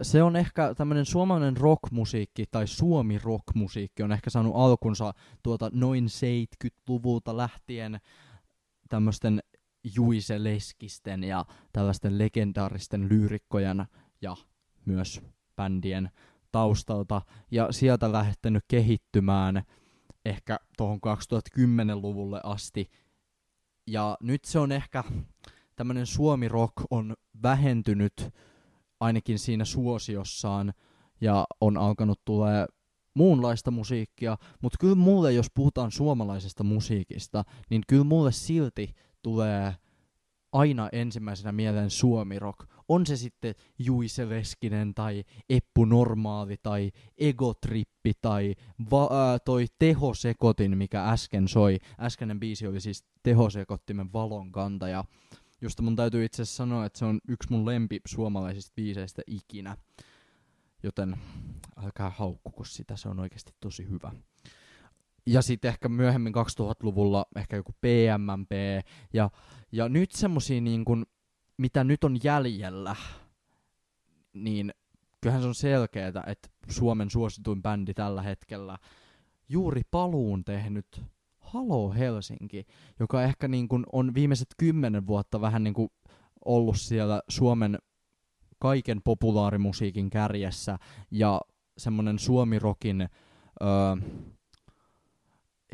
se 0.02 0.24
on 0.24 0.36
ehkä 0.36 0.74
tämmöinen 0.76 1.06
suomalainen 1.06 1.58
rockmusiikki 1.58 2.46
tai 2.52 2.68
suomi 2.68 3.18
rockmusiikki 3.18 4.04
on 4.04 4.12
ehkä 4.12 4.30
saanut 4.30 4.56
alkunsa 4.56 5.14
tuota 5.44 5.70
noin 5.74 6.06
70-luvulta 6.06 7.38
lähtien 7.38 8.00
tämmöisten 8.90 9.44
Juise 9.96 10.44
Leskisten 10.44 11.24
ja 11.24 11.46
tällaisten 11.74 12.18
legendaaristen 12.18 13.10
lyyrikkojen 13.10 13.86
ja 14.22 14.36
myös 14.86 15.22
bändien 15.56 16.12
taustalta 16.52 17.22
ja 17.52 17.72
sieltä 17.72 18.12
lähtenyt 18.12 18.64
kehittymään 18.68 19.64
ehkä 20.26 20.60
tuohon 20.78 21.00
2010-luvulle 21.60 22.42
asti. 22.44 22.90
Ja 23.88 24.18
nyt 24.22 24.46
se 24.46 24.60
on 24.60 24.72
ehkä, 24.72 25.04
tämmöinen 25.76 26.06
suomi 26.06 26.48
rock 26.48 26.74
on 26.90 27.16
vähentynyt 27.44 28.30
ainakin 29.00 29.40
siinä 29.40 29.66
suosiossaan 29.66 30.74
ja 31.22 31.46
on 31.62 31.78
alkanut 31.78 32.22
tulee 32.26 32.66
muunlaista 33.14 33.72
musiikkia, 33.72 34.38
mutta 34.62 34.78
kyllä 34.80 34.96
mulle, 34.96 35.34
jos 35.34 35.48
puhutaan 35.54 35.92
suomalaisesta 35.92 36.64
musiikista, 36.64 37.44
niin 37.70 37.82
kyllä 37.88 38.04
mulle 38.04 38.32
silti 38.32 38.96
tulee 39.22 39.76
aina 40.52 40.90
ensimmäisenä 40.92 41.52
mieleen 41.52 41.90
suomirok. 41.90 42.66
On 42.90 43.06
se 43.06 43.18
sitten 43.18 43.56
Juise 43.80 44.30
Leskinen 44.30 44.94
tai 44.94 45.24
Eppu 45.50 45.86
Normaali 45.86 46.56
tai 46.64 46.92
Egotrippi 47.18 48.12
tai 48.22 48.56
va- 48.92 49.10
ää, 49.12 49.40
toi 49.40 49.66
Tehosekotin, 49.80 50.78
mikä 50.78 51.10
äsken 51.10 51.48
soi. 51.48 51.78
Äskeinen 52.00 52.40
biisi 52.40 52.68
oli 52.68 52.82
siis 52.82 53.06
Tehosekottimen 53.24 54.14
valon 54.14 54.52
kantaja. 54.52 55.04
josta 55.62 55.82
mun 55.82 55.96
täytyy 55.96 56.26
itse 56.26 56.42
asiassa 56.42 56.58
sanoa, 56.58 56.86
että 56.86 57.00
se 57.00 57.06
on 57.06 57.20
yksi 57.28 57.52
mun 57.52 57.66
lempi 57.66 58.00
suomalaisista 58.08 58.72
biiseistä 58.76 59.22
ikinä. 59.28 59.78
Joten 60.84 61.18
älkää 61.84 62.10
haukkuko 62.10 62.64
sitä, 62.64 62.96
se 62.96 63.10
on 63.10 63.20
oikeasti 63.20 63.52
tosi 63.60 63.90
hyvä. 63.90 64.12
Ja 65.26 65.42
sitten 65.42 65.70
ehkä 65.70 65.90
myöhemmin 65.90 66.34
2000-luvulla 66.34 67.26
ehkä 67.36 67.56
joku 67.56 67.72
PMMP. 67.72 68.52
Ja, 69.14 69.30
ja 69.72 69.90
nyt 69.90 70.12
semmosia 70.12 70.62
niin 70.62 70.86
kun, 70.86 71.06
mitä 71.60 71.84
nyt 71.84 72.04
on 72.04 72.18
jäljellä, 72.24 72.96
niin 74.34 74.74
kyllähän 75.22 75.42
se 75.42 75.48
on 75.48 75.56
selkeää, 75.56 76.24
että 76.28 76.50
Suomen 76.70 77.10
suosituin 77.10 77.62
bändi 77.62 77.94
tällä 77.94 78.22
hetkellä 78.22 78.78
juuri 79.50 79.82
paluun 79.92 80.44
tehnyt 80.46 81.02
Halo 81.38 81.94
Helsinki, 81.94 82.66
joka 83.00 83.24
ehkä 83.24 83.48
niin 83.48 83.68
kuin 83.68 83.86
on 83.92 84.14
viimeiset 84.14 84.48
kymmenen 84.58 85.08
vuotta 85.08 85.42
vähän 85.42 85.64
niin 85.64 85.74
kuin 85.74 85.90
ollut 86.46 86.80
siellä 86.80 87.22
Suomen 87.30 87.80
kaiken 88.60 89.02
populaarimusiikin 89.04 90.10
kärjessä 90.10 90.80
ja 91.12 91.42
semmoinen 91.78 92.20
suomirokin 92.20 93.02
öö, 93.02 93.96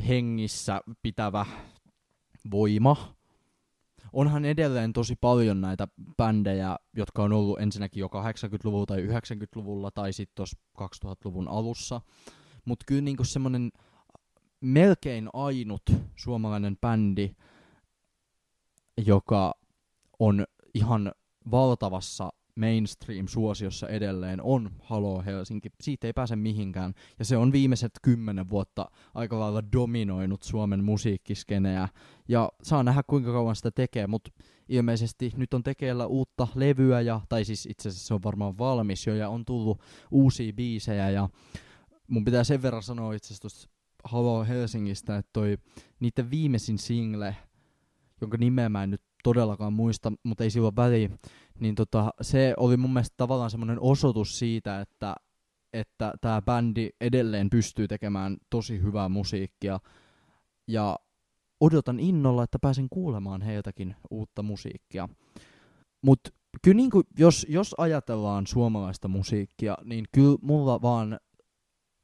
hengissä 0.08 0.82
pitävä 1.02 1.46
voima. 2.52 3.16
Onhan 4.16 4.46
edelleen 4.46 4.94
tosi 4.94 5.16
paljon 5.22 5.62
näitä 5.62 5.88
bändejä, 6.18 6.78
jotka 6.94 7.24
on 7.24 7.34
ollut 7.34 7.60
ensinnäkin 7.60 8.02
jo 8.02 8.08
80-luvulla 8.08 8.86
tai 8.86 9.08
90-luvulla 9.08 9.92
tai 9.92 10.14
sitten 10.14 10.36
tuossa 10.36 10.58
2000-luvun 10.82 11.48
alussa. 11.48 12.02
Mutta 12.66 12.84
kyllä 12.88 13.02
niinku 13.02 13.24
semmoinen 13.24 13.72
melkein 14.62 15.30
ainut 15.34 15.82
suomalainen 16.16 16.78
bändi, 16.78 17.36
joka 19.06 19.54
on 20.20 20.46
ihan 20.74 21.12
valtavassa 21.52 22.30
mainstream-suosiossa 22.56 23.88
edelleen 23.88 24.42
on 24.42 24.72
Halo 24.80 25.24
Helsinki. 25.26 25.70
Siitä 25.82 26.08
ei 26.08 26.14
pääse 26.14 26.36
mihinkään. 26.36 26.94
Ja 27.20 27.26
se 27.26 27.38
on 27.38 27.52
viimeiset 27.52 27.92
kymmenen 28.02 28.50
vuotta 28.50 28.92
aika 29.14 29.40
lailla 29.40 29.64
dominoinut 29.74 30.44
Suomen 30.44 30.84
musiikkiskeneä. 30.84 31.88
Ja 32.28 32.52
saa 32.64 32.84
nähdä 32.84 33.04
kuinka 33.08 33.32
kauan 33.32 33.56
sitä 33.56 33.72
tekee, 33.72 34.08
mutta 34.08 34.32
ilmeisesti 34.70 35.32
nyt 35.38 35.54
on 35.54 35.64
tekeillä 35.64 36.06
uutta 36.06 36.48
levyä, 36.56 37.02
ja, 37.02 37.22
tai 37.30 37.46
siis 37.46 37.66
itse 37.66 37.90
asiassa 37.90 38.08
se 38.08 38.14
on 38.14 38.24
varmaan 38.24 38.58
valmis 38.58 39.08
jo, 39.08 39.16
ja 39.16 39.30
on 39.30 39.46
tullut 39.46 39.82
uusia 40.12 40.54
biisejä, 40.54 41.10
ja 41.10 41.30
mun 42.08 42.26
pitää 42.26 42.44
sen 42.44 42.62
verran 42.62 42.84
sanoa 42.84 43.14
itse 43.14 43.34
asiassa 43.34 43.70
Halo 44.04 44.46
Helsingistä, 44.46 45.18
että 45.18 45.30
toi 45.34 45.58
niiden 46.00 46.32
viimeisin 46.32 46.78
single, 46.78 47.36
jonka 48.22 48.38
nimeä 48.38 48.70
mä 48.70 48.84
en 48.84 48.90
nyt 48.90 49.02
todellakaan 49.24 49.74
muista, 49.74 50.12
mutta 50.24 50.44
ei 50.44 50.50
sillä 50.50 50.72
väliä, 50.76 51.10
niin 51.60 51.76
tota, 51.76 52.14
se 52.22 52.54
oli 52.58 52.78
mun 52.78 52.94
mielestä 52.94 53.14
tavallaan 53.18 53.52
semmoinen 53.52 53.80
osoitus 53.80 54.40
siitä, 54.40 54.82
että 54.82 55.16
että 55.74 56.14
tämä 56.22 56.42
bändi 56.42 56.90
edelleen 57.02 57.50
pystyy 57.50 57.88
tekemään 57.88 58.38
tosi 58.50 58.82
hyvää 58.82 59.10
musiikkia. 59.10 59.80
Ja 60.68 61.00
odotan 61.60 62.00
innolla, 62.00 62.44
että 62.44 62.60
pääsen 62.60 62.88
kuulemaan 62.90 63.42
heiltäkin 63.42 63.96
uutta 64.12 64.44
musiikkia. 64.44 65.10
Mutta 66.02 66.30
kyllä 66.62 66.76
niin 66.76 66.90
kuin, 66.90 67.04
jos, 67.18 67.46
jos 67.50 67.76
ajatellaan 67.78 68.48
suomalaista 68.48 69.08
musiikkia, 69.08 69.78
niin 69.84 70.06
kyllä 70.12 70.38
mulla 70.42 70.82
vaan 70.82 71.20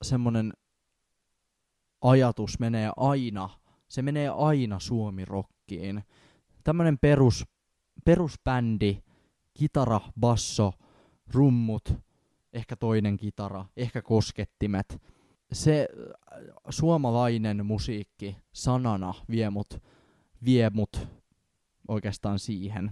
semmoinen 0.02 0.54
ajatus 2.02 2.60
menee 2.60 2.92
aina, 2.98 3.50
se 3.88 4.02
menee 4.02 4.30
aina 4.30 4.80
suomirokkiin. 4.80 6.04
Tämmönen 6.64 6.98
perus, 6.98 7.46
perusbändi, 8.06 9.04
kitara, 9.62 10.02
basso, 10.20 10.74
rummut, 11.34 11.94
ehkä 12.54 12.76
toinen 12.76 13.18
kitara, 13.18 13.66
ehkä 13.78 14.02
koskettimet. 14.02 15.02
Se 15.54 15.88
äh, 15.92 16.40
suomalainen 16.70 17.66
musiikki 17.66 18.38
sanana 18.54 19.14
vie 19.30 19.50
mut, 19.50 19.84
vie 20.46 20.70
mut 20.70 21.08
oikeastaan 21.88 22.40
siihen. 22.40 22.92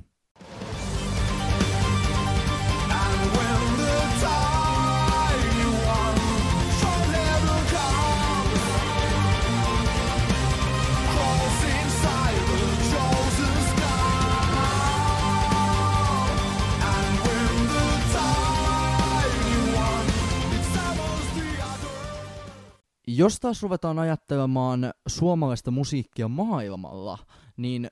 Jos 23.19 23.39
taas 23.39 23.63
ruvetaan 23.63 23.99
ajattelemaan 23.99 24.93
suomalaista 25.07 25.71
musiikkia 25.71 26.27
maailmalla, 26.27 27.17
niin 27.57 27.87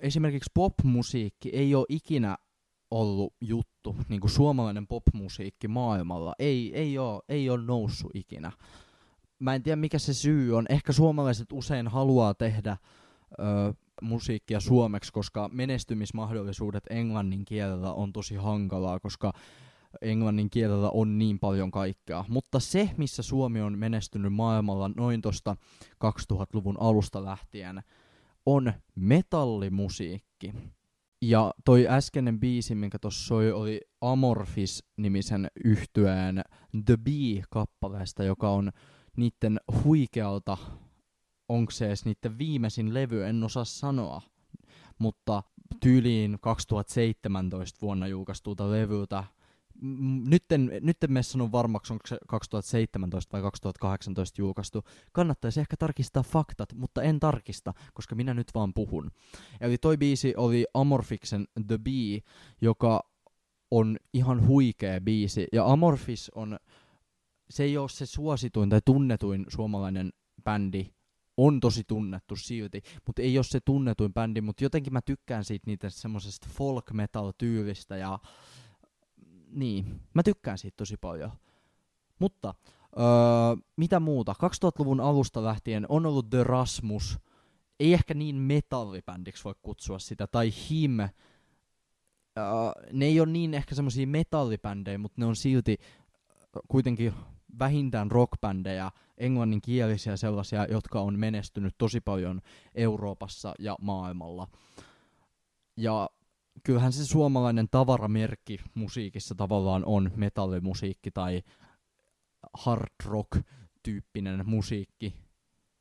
esimerkiksi 0.00 0.50
popmusiikki 0.54 1.48
ei 1.48 1.74
ole 1.74 1.86
ikinä 1.88 2.36
ollut 2.90 3.34
juttu, 3.40 3.96
niin 4.08 4.20
kuin 4.20 4.30
suomalainen 4.30 4.86
popmusiikki 4.86 5.68
maailmalla. 5.68 6.34
Ei, 6.38 6.74
ei, 6.74 6.98
ole, 6.98 7.22
ei 7.28 7.50
ole 7.50 7.64
noussut 7.64 8.10
ikinä. 8.14 8.52
Mä 9.38 9.54
en 9.54 9.62
tiedä 9.62 9.76
mikä 9.76 9.98
se 9.98 10.14
syy 10.14 10.56
on. 10.56 10.66
Ehkä 10.68 10.92
suomalaiset 10.92 11.52
usein 11.52 11.88
haluaa 11.88 12.34
tehdä 12.34 12.76
ö, 13.32 13.74
musiikkia 14.02 14.60
suomeksi, 14.60 15.12
koska 15.12 15.50
menestymismahdollisuudet 15.52 16.84
englannin 16.90 17.44
kielellä 17.44 17.92
on 17.92 18.12
tosi 18.12 18.34
hankalaa, 18.34 19.00
koska 19.00 19.32
englannin 20.02 20.50
kielellä 20.50 20.90
on 20.90 21.18
niin 21.18 21.38
paljon 21.38 21.70
kaikkea. 21.70 22.24
Mutta 22.28 22.60
se, 22.60 22.90
missä 22.96 23.22
Suomi 23.22 23.60
on 23.60 23.78
menestynyt 23.78 24.32
maailmalla 24.32 24.90
noin 24.96 25.22
tuosta 25.22 25.56
2000-luvun 26.04 26.76
alusta 26.80 27.24
lähtien, 27.24 27.82
on 28.46 28.72
metallimusiikki. 28.94 30.52
Ja 31.22 31.54
toi 31.64 31.88
äskeinen 31.88 32.40
biisi, 32.40 32.74
minkä 32.74 32.98
tuossa 32.98 33.26
soi, 33.26 33.52
oli 33.52 33.80
Amorphis-nimisen 34.00 35.48
yhtyeen 35.64 36.42
The 36.86 36.96
Bee-kappaleesta, 36.96 38.24
joka 38.24 38.50
on 38.50 38.72
niiden 39.16 39.60
huikealta, 39.84 40.56
onko 41.48 41.70
se 41.70 41.86
edes 41.86 42.04
niiden 42.04 42.38
viimeisin 42.38 42.94
levy, 42.94 43.24
en 43.24 43.44
osaa 43.44 43.64
sanoa, 43.64 44.22
mutta 44.98 45.42
tyyliin 45.80 46.38
2017 46.40 47.78
vuonna 47.82 48.06
julkaistulta 48.06 48.70
levyltä 48.70 49.24
nyt 50.28 50.52
en, 50.52 50.70
nyt 50.80 51.04
en 51.04 51.12
mene 51.12 51.22
sanon 51.22 51.52
varmaksi, 51.52 51.92
onko 51.92 52.06
se 52.06 52.18
2017 52.28 53.32
vai 53.32 53.42
2018 53.42 54.40
julkaistu. 54.40 54.82
Kannattaisi 55.12 55.60
ehkä 55.60 55.76
tarkistaa 55.76 56.22
faktat, 56.22 56.74
mutta 56.74 57.02
en 57.02 57.20
tarkista, 57.20 57.72
koska 57.94 58.14
minä 58.14 58.34
nyt 58.34 58.48
vaan 58.54 58.74
puhun. 58.74 59.10
Eli 59.60 59.78
toi 59.78 59.96
biisi 59.96 60.34
oli 60.36 60.66
Amorphiksen 60.74 61.46
The 61.66 61.78
Bee, 61.78 62.20
joka 62.60 63.00
on 63.70 63.96
ihan 64.12 64.46
huikea 64.46 65.00
biisi. 65.00 65.46
Ja 65.52 65.72
Amorphis 65.72 66.30
on, 66.34 66.58
se 67.50 67.64
ei 67.64 67.76
ole 67.76 67.88
se 67.88 68.06
suosituin 68.06 68.70
tai 68.70 68.80
tunnetuin 68.84 69.46
suomalainen 69.48 70.12
bändi, 70.44 70.86
on 71.36 71.60
tosi 71.60 71.84
tunnettu 71.84 72.36
silti, 72.36 72.82
mutta 73.06 73.22
ei 73.22 73.38
ole 73.38 73.44
se 73.44 73.60
tunnetuin 73.60 74.14
bändi, 74.14 74.40
mutta 74.40 74.64
jotenkin 74.64 74.92
mä 74.92 75.00
tykkään 75.02 75.44
siitä 75.44 75.64
niitä 75.66 75.90
semmoisesta 75.90 76.48
folk 76.50 76.92
metal 76.92 77.32
tyylistä 77.38 77.96
ja 77.96 78.18
niin, 79.54 80.00
mä 80.14 80.22
tykkään 80.22 80.58
siitä 80.58 80.76
tosi 80.76 80.96
paljon. 80.96 81.30
Mutta, 82.18 82.54
öö, 82.98 83.04
mitä 83.76 84.00
muuta? 84.00 84.34
2000-luvun 84.42 85.00
alusta 85.00 85.44
lähtien 85.44 85.86
on 85.88 86.06
ollut 86.06 86.30
The 86.30 86.44
Rasmus, 86.44 87.18
ei 87.80 87.92
ehkä 87.92 88.14
niin 88.14 88.36
metallibändiksi 88.36 89.44
voi 89.44 89.54
kutsua 89.62 89.98
sitä, 89.98 90.26
tai 90.26 90.50
Him, 90.70 91.00
öö, 91.00 91.08
ne 92.92 93.04
ei 93.04 93.20
ole 93.20 93.32
niin 93.32 93.54
ehkä 93.54 93.74
semmoisia 93.74 94.06
metallibändejä, 94.06 94.98
mutta 94.98 95.20
ne 95.20 95.26
on 95.26 95.36
silti 95.36 95.76
kuitenkin 96.68 97.14
vähintään 97.58 98.10
rockbändejä, 98.10 98.90
englanninkielisiä 99.18 100.16
sellaisia, 100.16 100.66
jotka 100.66 101.00
on 101.00 101.18
menestynyt 101.18 101.74
tosi 101.78 102.00
paljon 102.00 102.40
Euroopassa 102.74 103.54
ja 103.58 103.76
maailmalla. 103.80 104.48
Ja 105.76 106.10
kyllähän 106.62 106.92
se 106.92 107.06
suomalainen 107.06 107.68
tavaramerkki 107.70 108.58
musiikissa 108.74 109.34
tavallaan 109.34 109.84
on 109.84 110.10
metallimusiikki 110.16 111.10
tai 111.10 111.42
hard 112.54 112.94
rock 113.04 113.40
tyyppinen 113.82 114.42
musiikki 114.46 115.14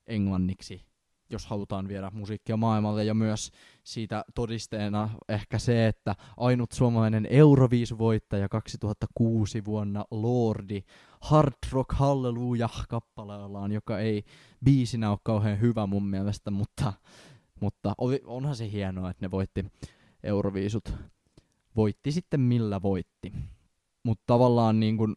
englanniksi, 0.08 0.86
jos 1.30 1.46
halutaan 1.46 1.88
viedä 1.88 2.12
musiikkia 2.14 2.58
maailmalle. 2.58 3.04
Ja 3.04 3.14
myös 3.14 3.52
siitä 3.84 4.26
todisteena 4.36 5.10
ehkä 5.30 5.60
se, 5.60 5.88
että 5.88 6.16
ainut 6.38 6.72
suomalainen 6.72 7.28
Euroviisuvoittaja 7.30 8.50
2006 8.50 9.66
vuonna 9.66 10.06
Lordi 10.12 10.84
Hard 11.22 11.54
Rock 11.72 11.92
Hallelujah 11.92 12.88
kappaleellaan, 12.90 13.72
joka 13.72 14.00
ei 14.00 14.24
biisinä 14.66 15.12
ole 15.12 15.20
kauhean 15.24 15.62
hyvä 15.62 15.88
mun 15.88 16.06
mielestä, 16.06 16.52
mutta 16.52 16.94
mutta 17.62 17.94
onhan 18.26 18.56
se 18.56 18.72
hienoa, 18.72 19.10
että 19.10 19.26
ne 19.26 19.32
voitti 19.32 19.66
Euroviisut. 20.24 20.94
Voitti 21.76 22.12
sitten 22.12 22.40
millä 22.40 22.82
voitti. 22.82 23.34
Mutta 24.04 24.24
tavallaan 24.28 24.80
niin 24.80 24.98
kuin 24.98 25.16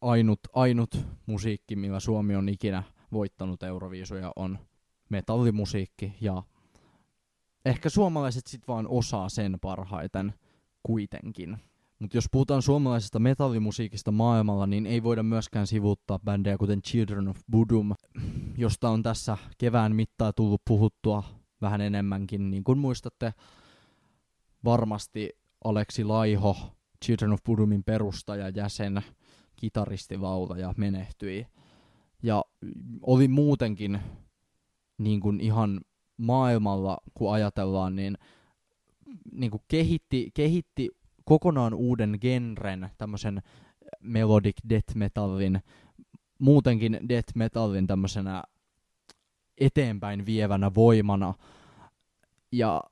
ainut, 0.00 0.40
ainut 0.52 0.98
musiikki, 1.26 1.76
millä 1.76 2.00
Suomi 2.00 2.36
on 2.36 2.48
ikinä 2.48 2.82
voittanut 3.12 3.62
Euroviisuja, 3.62 4.32
on 4.36 4.58
metallimusiikki 5.08 6.16
ja 6.20 6.42
ehkä 7.64 7.88
suomalaiset 7.88 8.46
sit 8.46 8.68
vaan 8.68 8.86
osaa 8.88 9.28
sen 9.28 9.58
parhaiten 9.60 10.34
kuitenkin. 10.82 11.58
Mutta 11.98 12.16
jos 12.16 12.24
puhutaan 12.30 12.62
suomalaisesta 12.62 13.18
metallimusiikista 13.18 14.10
maailmalla, 14.12 14.66
niin 14.66 14.86
ei 14.86 15.02
voida 15.02 15.22
myöskään 15.22 15.66
sivuuttaa 15.66 16.18
bändejä 16.18 16.58
kuten 16.58 16.82
Children 16.82 17.28
of 17.28 17.40
Bodom, 17.50 17.94
josta 18.56 18.90
on 18.90 19.02
tässä 19.02 19.36
kevään 19.58 19.96
mittaa 19.96 20.32
tullut 20.32 20.62
puhuttua 20.64 21.22
vähän 21.60 21.80
enemmänkin. 21.80 22.50
Niin 22.50 22.64
kuin 22.64 22.78
muistatte, 22.78 23.34
varmasti 24.64 25.30
Aleksi 25.64 26.04
Laiho, 26.04 26.56
Children 27.04 27.32
of 27.32 27.44
Bodomin 27.44 27.84
perustaja, 27.84 28.48
jäsen, 28.48 29.02
kitaristi, 29.56 30.16
laulaja, 30.16 30.74
menehtyi. 30.76 31.46
Ja 32.22 32.44
oli 33.02 33.28
muutenkin 33.28 34.00
niin 34.98 35.20
kuin 35.20 35.40
ihan 35.40 35.80
maailmalla, 36.16 36.98
kun 37.14 37.32
ajatellaan, 37.32 37.96
niin, 37.96 38.18
niin 39.32 39.50
kuin 39.50 39.62
kehitti, 39.68 40.30
kehitti 40.34 40.90
kokonaan 41.24 41.74
uuden 41.74 42.18
genren, 42.20 42.90
tämmöisen 42.98 43.42
melodic 44.00 44.56
death 44.68 44.94
metallin, 44.94 45.60
muutenkin 46.38 47.00
death 47.08 47.32
metallin 47.34 47.86
tämmöisenä 47.86 48.42
eteenpäin 49.58 50.26
vievänä 50.26 50.74
voimana. 50.74 51.34
Ja 52.52 52.82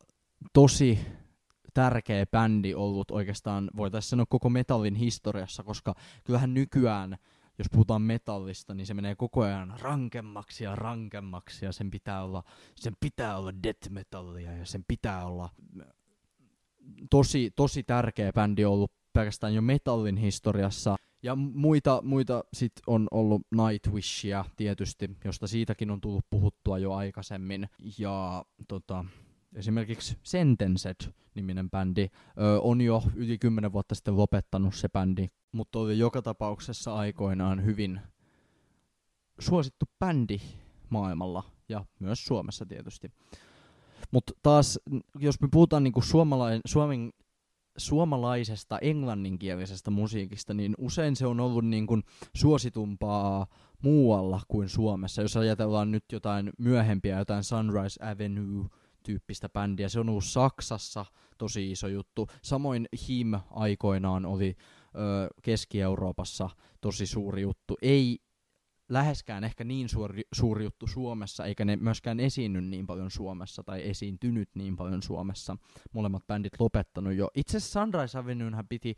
tosi 0.52 0.98
tärkeä 1.76 2.26
bändi 2.26 2.74
ollut 2.74 3.10
oikeastaan, 3.10 3.70
voitaisiin 3.76 4.10
sanoa 4.10 4.26
koko 4.28 4.50
metallin 4.50 4.94
historiassa, 4.94 5.62
koska 5.62 5.94
kyllähän 6.24 6.54
nykyään, 6.54 7.16
jos 7.58 7.66
puhutaan 7.72 8.02
metallista, 8.02 8.74
niin 8.74 8.86
se 8.86 8.94
menee 8.94 9.14
koko 9.14 9.42
ajan 9.42 9.74
rankemmaksi 9.80 10.64
ja 10.64 10.76
rankemmaksi 10.76 11.64
ja 11.64 11.72
sen 11.72 11.90
pitää 11.90 12.22
olla, 12.22 12.42
sen 12.74 12.92
pitää 13.00 13.36
olla 13.36 13.62
death 13.62 13.90
metallia 13.90 14.52
ja 14.52 14.66
sen 14.66 14.84
pitää 14.88 15.26
olla 15.26 15.48
tosi, 17.10 17.50
tosi 17.56 17.82
tärkeä 17.82 18.32
bändi 18.32 18.64
ollut 18.64 18.92
pelkästään 19.12 19.54
jo 19.54 19.62
metallin 19.62 20.16
historiassa. 20.16 20.96
Ja 21.22 21.36
muita, 21.36 22.02
muita 22.02 22.44
sit 22.52 22.72
on 22.86 23.08
ollut 23.10 23.42
Nightwishia 23.50 24.44
tietysti, 24.56 25.10
josta 25.24 25.46
siitäkin 25.46 25.90
on 25.90 26.00
tullut 26.00 26.24
puhuttua 26.30 26.78
jo 26.78 26.92
aikaisemmin. 26.92 27.68
Ja 27.98 28.44
tota, 28.68 29.04
esimerkiksi 29.56 30.18
Sentenced-niminen 30.22 31.70
bändi 31.70 32.02
ö, 32.02 32.60
on 32.60 32.80
jo 32.80 33.02
yli 33.14 33.38
10 33.38 33.72
vuotta 33.72 33.94
sitten 33.94 34.16
lopettanut 34.16 34.74
se 34.74 34.88
bändi, 34.88 35.28
mutta 35.52 35.78
oli 35.78 35.98
joka 35.98 36.22
tapauksessa 36.22 36.94
aikoinaan 36.94 37.64
hyvin 37.64 38.00
suosittu 39.38 39.84
bändi 39.98 40.38
maailmalla 40.90 41.42
ja 41.68 41.84
myös 41.98 42.24
Suomessa 42.24 42.66
tietysti. 42.66 43.12
Mutta 44.10 44.32
taas, 44.42 44.78
jos 45.18 45.40
me 45.40 45.48
puhutaan 45.50 45.84
niinku 45.84 46.00
suomala- 46.00 46.60
suomen, 46.66 47.12
suomalaisesta 47.76 48.78
englanninkielisestä 48.78 49.90
musiikista, 49.90 50.54
niin 50.54 50.74
usein 50.78 51.16
se 51.16 51.26
on 51.26 51.40
ollut 51.40 51.64
niinku 51.64 52.00
suositumpaa 52.36 53.46
muualla 53.82 54.40
kuin 54.48 54.68
Suomessa. 54.68 55.22
Jos 55.22 55.36
ajatellaan 55.36 55.90
nyt 55.90 56.04
jotain 56.12 56.52
myöhempiä, 56.58 57.18
jotain 57.18 57.44
Sunrise 57.44 58.04
Avenue, 58.04 58.66
tyyppistä 59.06 59.48
bändiä. 59.48 59.88
Se 59.88 60.00
on 60.00 60.08
ollut 60.08 60.24
Saksassa 60.24 61.04
tosi 61.38 61.70
iso 61.70 61.88
juttu. 61.88 62.28
Samoin 62.42 62.88
Him 63.08 63.32
aikoinaan 63.50 64.26
oli 64.26 64.56
ö, 64.94 65.28
Keski-Euroopassa 65.42 66.50
tosi 66.80 67.06
suuri 67.06 67.42
juttu. 67.42 67.76
Ei 67.82 68.18
läheskään 68.88 69.44
ehkä 69.44 69.64
niin 69.64 69.88
suuri, 69.88 70.22
suuri 70.34 70.64
juttu 70.64 70.86
Suomessa, 70.86 71.44
eikä 71.44 71.64
ne 71.64 71.76
myöskään 71.76 72.20
esiinny 72.20 72.60
niin 72.60 72.86
paljon 72.86 73.10
Suomessa 73.10 73.62
tai 73.62 73.88
esiintynyt 73.88 74.48
niin 74.54 74.76
paljon 74.76 75.02
Suomessa. 75.02 75.56
Molemmat 75.92 76.26
bändit 76.26 76.60
lopettanut 76.60 77.14
jo. 77.14 77.30
Itse 77.34 77.56
asiassa 77.56 77.80
Sunrise 77.80 78.18
Avenuehän 78.18 78.68
piti 78.68 78.94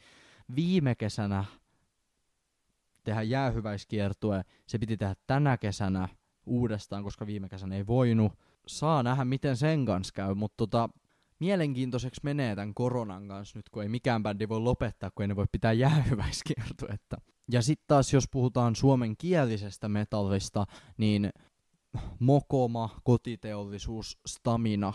viime 0.57 0.95
kesänä 0.95 1.45
tehdä 3.05 3.23
jäähyväiskiertue. 3.23 4.45
Se 4.67 4.79
piti 4.79 4.97
tehdä 4.97 5.15
tänä 5.27 5.57
kesänä 5.57 6.09
uudestaan, 6.47 7.05
koska 7.05 7.27
viime 7.27 7.49
kesänä 7.49 7.77
ei 7.77 7.87
voinut. 7.87 8.33
Saa 8.69 9.03
nähdä, 9.03 9.25
miten 9.25 9.57
sen 9.57 9.85
kanssa 9.85 10.13
käy, 10.15 10.35
mutta 10.35 10.57
tota, 10.57 10.89
mielenkiintoiseksi 11.39 12.21
menee 12.25 12.57
tämän 12.57 12.75
koronan 12.75 13.29
kanssa 13.29 13.59
nyt, 13.59 13.69
kun 13.69 13.83
ei 13.83 13.89
mikään 13.89 14.23
bändi 14.23 14.49
voi 14.49 14.61
lopettaa, 14.61 15.11
kun 15.11 15.23
ei 15.23 15.29
ne 15.29 15.37
voi 15.37 15.47
pitää 15.53 15.73
jäähyväiskiertuetta. 15.73 17.17
Ja 17.53 17.63
sitten 17.63 17.85
taas, 17.87 18.13
jos 18.13 18.29
puhutaan 18.31 18.77
suomenkielisestä 18.77 19.89
metallista, 19.89 20.67
niin 20.97 21.31
Mokoma, 22.19 23.01
kotiteollisuus, 23.05 24.19
Stamina, 24.27 24.93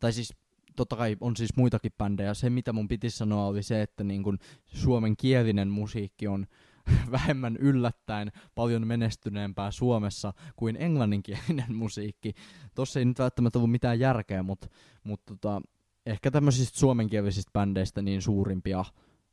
tai 0.00 0.12
siis 0.12 0.34
totta 0.76 0.96
kai 0.96 1.16
on 1.20 1.36
siis 1.36 1.56
muitakin 1.56 1.92
bändejä. 1.98 2.34
Se, 2.34 2.50
mitä 2.50 2.72
mun 2.72 2.88
piti 2.88 3.10
sanoa, 3.10 3.46
oli 3.46 3.62
se, 3.62 3.82
että 3.82 4.04
niin 4.04 4.22
kun 4.22 4.38
suomenkielinen 4.66 5.68
musiikki 5.68 6.28
on 6.28 6.46
vähemmän 7.10 7.56
yllättäen 7.56 8.32
paljon 8.54 8.86
menestyneempää 8.86 9.70
Suomessa 9.70 10.32
kuin 10.56 10.76
englanninkielinen 10.76 11.76
musiikki. 11.82 12.34
Tossa 12.74 12.98
ei 12.98 13.04
nyt 13.04 13.18
välttämättä 13.18 13.58
ollut 13.58 13.70
mitään 13.70 14.00
järkeä, 14.00 14.42
mutta 14.42 14.68
mut 15.04 15.20
tota, 15.24 15.62
ehkä 16.06 16.30
tämmöisistä 16.30 16.78
suomenkielisistä 16.78 17.50
bändeistä 17.52 18.02
niin 18.02 18.22
suurimpia 18.22 18.84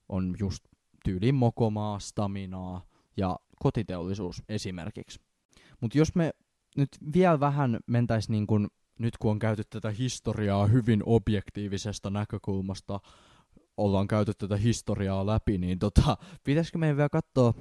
on 0.10 0.36
just 0.39 0.63
tyyliin 1.04 1.36
Mokomaa, 1.36 2.00
Staminaa 2.00 2.86
ja 3.18 3.39
kotiteollisuus 3.60 4.44
esimerkiksi. 4.50 5.20
Mutta 5.82 5.98
jos 5.98 6.16
me 6.16 6.34
nyt 6.78 6.89
vielä 7.13 7.39
vähän 7.39 7.80
mentäis 7.88 8.30
niin 8.30 8.48
kun, 8.48 8.68
nyt 9.00 9.18
kun 9.18 9.32
on 9.32 9.39
käyty 9.39 9.63
tätä 9.70 9.92
historiaa 9.92 10.68
hyvin 10.68 11.04
objektiivisesta 11.06 12.10
näkökulmasta, 12.10 13.00
ollaan 13.77 14.07
käyty 14.07 14.33
tätä 14.33 14.57
historiaa 14.57 15.25
läpi, 15.25 15.57
niin 15.57 15.79
tota, 15.79 16.17
pitäisikö 16.43 16.77
meidän 16.77 16.97
vielä 16.97 17.09
katsoa 17.09 17.53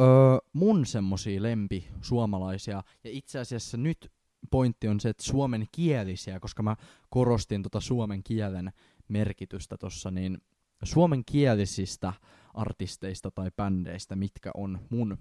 öö, 0.00 0.08
mun 0.52 0.86
semmosia 0.86 1.42
lempi 1.42 1.88
suomalaisia, 2.00 2.82
ja 3.04 3.10
itse 3.10 3.38
asiassa 3.38 3.76
nyt 3.76 4.12
pointti 4.50 4.88
on 4.88 5.00
se, 5.00 5.08
että 5.08 5.22
suomen 5.22 5.66
kielisiä, 5.72 6.40
koska 6.40 6.62
mä 6.62 6.76
korostin 7.08 7.62
tota 7.62 7.80
suomen 7.80 8.22
kielen 8.22 8.72
merkitystä 9.08 9.76
tossa, 9.76 10.10
niin 10.10 10.38
suomen 10.82 11.24
kielisistä 11.24 12.12
artisteista 12.54 13.30
tai 13.30 13.50
bändeistä, 13.56 14.16
mitkä 14.16 14.50
on 14.54 14.78
mun 14.90 15.18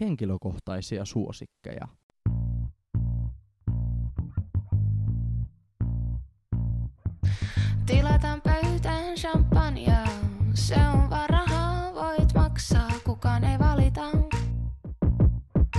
henkilökohtaisia 0.00 1.04
suosikkeja. 1.04 1.88
Tilataan 7.86 8.40
pöytään 8.40 8.67
champagnea, 9.18 10.04
se 10.54 10.74
on 10.74 11.10
vaan 11.10 11.30
rahaa, 11.30 11.94
voit 11.94 12.34
maksaa, 12.34 12.90
kukaan 13.04 13.44
ei 13.44 13.58
valita. 13.58 14.02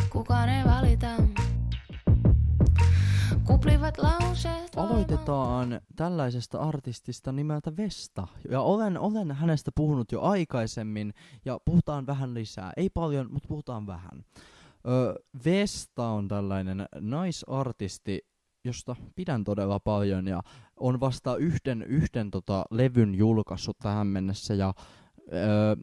Kukaan 0.09 0.49
ei 0.49 0.63
valita. 0.65 1.07
Kuplivat 3.43 3.97
lauseet 3.97 4.77
Aloitetaan 4.77 5.81
tällaisesta 5.95 6.59
artistista 6.59 7.31
nimeltä 7.31 7.77
Vesta. 7.77 8.27
Ja 8.49 8.61
olen, 8.61 8.99
olen 8.99 9.31
hänestä 9.31 9.71
puhunut 9.75 10.11
jo 10.11 10.21
aikaisemmin, 10.21 11.13
ja 11.45 11.59
puhutaan 11.65 12.07
vähän 12.07 12.33
lisää. 12.33 12.73
Ei 12.77 12.89
paljon, 12.89 13.27
mutta 13.31 13.47
puhutaan 13.47 13.87
vähän. 13.87 14.25
Ö, 14.87 15.15
Vesta 15.45 16.07
on 16.07 16.27
tällainen 16.27 16.85
naisartisti, 16.99 18.28
josta 18.63 18.95
pidän 19.15 19.43
todella 19.43 19.79
paljon 19.79 20.27
ja 20.27 20.41
on 20.79 20.99
vasta 20.99 21.35
yhden, 21.35 21.83
yhden 21.83 22.31
tota 22.31 22.65
levyn 22.71 23.15
julkaissut 23.15 23.77
tähän 23.79 24.07
mennessä 24.07 24.53
ja 24.53 24.73
öö, 25.33 25.75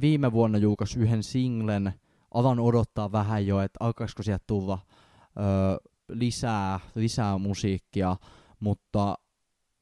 viime 0.00 0.32
vuonna 0.32 0.58
julkaisi 0.58 1.00
yhden 1.00 1.22
singlen. 1.22 1.92
Alan 2.34 2.60
odottaa 2.60 3.12
vähän 3.12 3.46
jo, 3.46 3.60
että 3.60 3.76
alkaisiko 3.80 4.22
sieltä 4.22 4.44
tulla 4.46 4.78
öö, 5.38 5.44
lisää, 6.08 6.80
lisää 6.94 7.38
musiikkia, 7.38 8.16
mutta, 8.60 9.18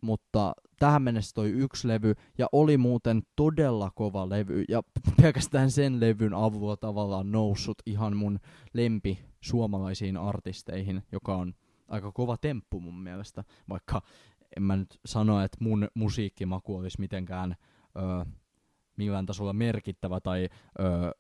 mutta 0.00 0.52
tähän 0.78 1.02
mennessä 1.02 1.34
toi 1.34 1.50
yksi 1.50 1.88
levy, 1.88 2.14
ja 2.38 2.46
oli 2.52 2.76
muuten 2.76 3.22
todella 3.36 3.90
kova 3.94 4.28
levy, 4.28 4.64
ja 4.68 4.82
pelkästään 5.22 5.70
sen 5.70 6.00
levyn 6.00 6.34
avulla 6.34 6.76
tavallaan 6.76 7.32
noussut 7.32 7.78
ihan 7.86 8.16
mun 8.16 8.38
lempi 8.72 9.18
suomalaisiin 9.40 10.16
artisteihin, 10.16 11.02
joka 11.12 11.36
on 11.36 11.54
aika 11.88 12.12
kova 12.12 12.36
temppu 12.36 12.80
mun 12.80 13.02
mielestä, 13.02 13.44
vaikka 13.68 14.02
en 14.56 14.62
mä 14.62 14.76
nyt 14.76 15.00
sano, 15.06 15.40
että 15.40 15.58
mun 15.60 15.88
musiikkimaku 15.94 16.76
olisi 16.76 17.00
mitenkään 17.00 17.56
öö, 17.96 18.24
millään 18.96 19.26
tasolla 19.26 19.52
merkittävä 19.52 20.20
tai 20.20 20.48
öö, 20.80 21.10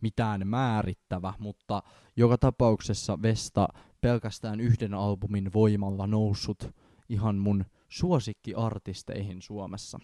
mitään 0.00 0.46
määrittävä, 0.46 1.34
mutta 1.38 1.82
joka 2.16 2.38
tapauksessa 2.38 3.22
Vesta 3.22 3.68
pelkästään 4.00 4.60
yhden 4.60 4.94
albumin 4.94 5.52
voimalla 5.52 6.06
noussut 6.06 6.70
ihan 7.08 7.36
mun 7.36 7.64
suosikkiartisteihin 7.88 9.42
Suomessa. 9.42 9.98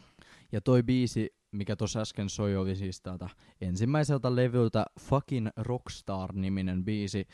Ja 0.52 0.60
toi 0.60 0.82
biisi, 0.82 1.30
mikä 1.52 1.76
tuossa 1.76 2.00
äsken 2.00 2.28
soi, 2.28 2.56
oli 2.56 2.76
siis 2.76 3.00
täältä 3.00 3.28
ensimmäiseltä 3.60 4.36
levyltä 4.36 4.84
Fucking 5.00 5.48
Rockstar-niminen 5.56 6.84
biisi. 6.84 7.26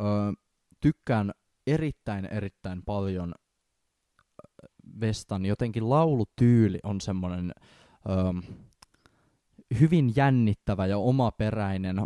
Öö, 0.00 0.06
tykkään 0.84 1.32
erittäin 1.66 2.26
erittäin 2.26 2.82
paljon 2.82 3.34
Vestan. 5.00 5.46
Jotenkin 5.46 5.90
laulutyyli 5.90 6.78
on 6.82 7.00
semmoinen 7.00 7.52
öö, 8.08 8.52
hyvin 9.80 10.12
jännittävä 10.16 10.86
ja 10.86 10.98
omaperäinen, 10.98 11.96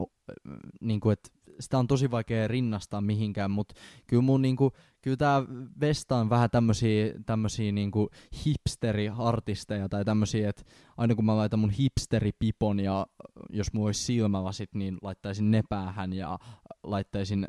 niin 0.81 1.01
kuin, 1.01 1.13
että 1.13 1.29
sitä 1.61 1.79
on 1.79 1.87
tosi 1.87 2.11
vaikea 2.11 2.49
rinnastaa 2.49 3.01
mihinkään, 3.01 3.51
mutta 3.51 3.75
kyllä 4.07 4.23
mun 4.23 4.43
niinku, 4.43 4.73
kyllä 5.03 5.17
tää 5.17 5.43
Vesta 5.81 6.17
on 6.17 6.31
vähän 6.31 6.51
tämmösiä, 6.51 7.15
tämmösiä 7.27 7.73
niinku 7.73 8.09
hipsteri-artisteja 8.47 9.89
tai 9.89 10.05
tämmösiä, 10.05 10.51
että 10.51 10.63
aina 10.97 11.15
kun 11.15 11.25
mä 11.25 11.37
laitan 11.37 11.59
mun 11.59 11.71
hipsteripipon 11.71 12.81
ja 12.81 13.07
jos 13.51 13.73
mulla 13.73 13.89
olisi 13.89 14.03
silmälasit, 14.03 14.75
niin 14.75 14.99
laittaisin 15.03 15.51
ne 15.51 15.63
päähän 15.69 16.13
ja 16.13 16.39
laittaisin 16.83 17.47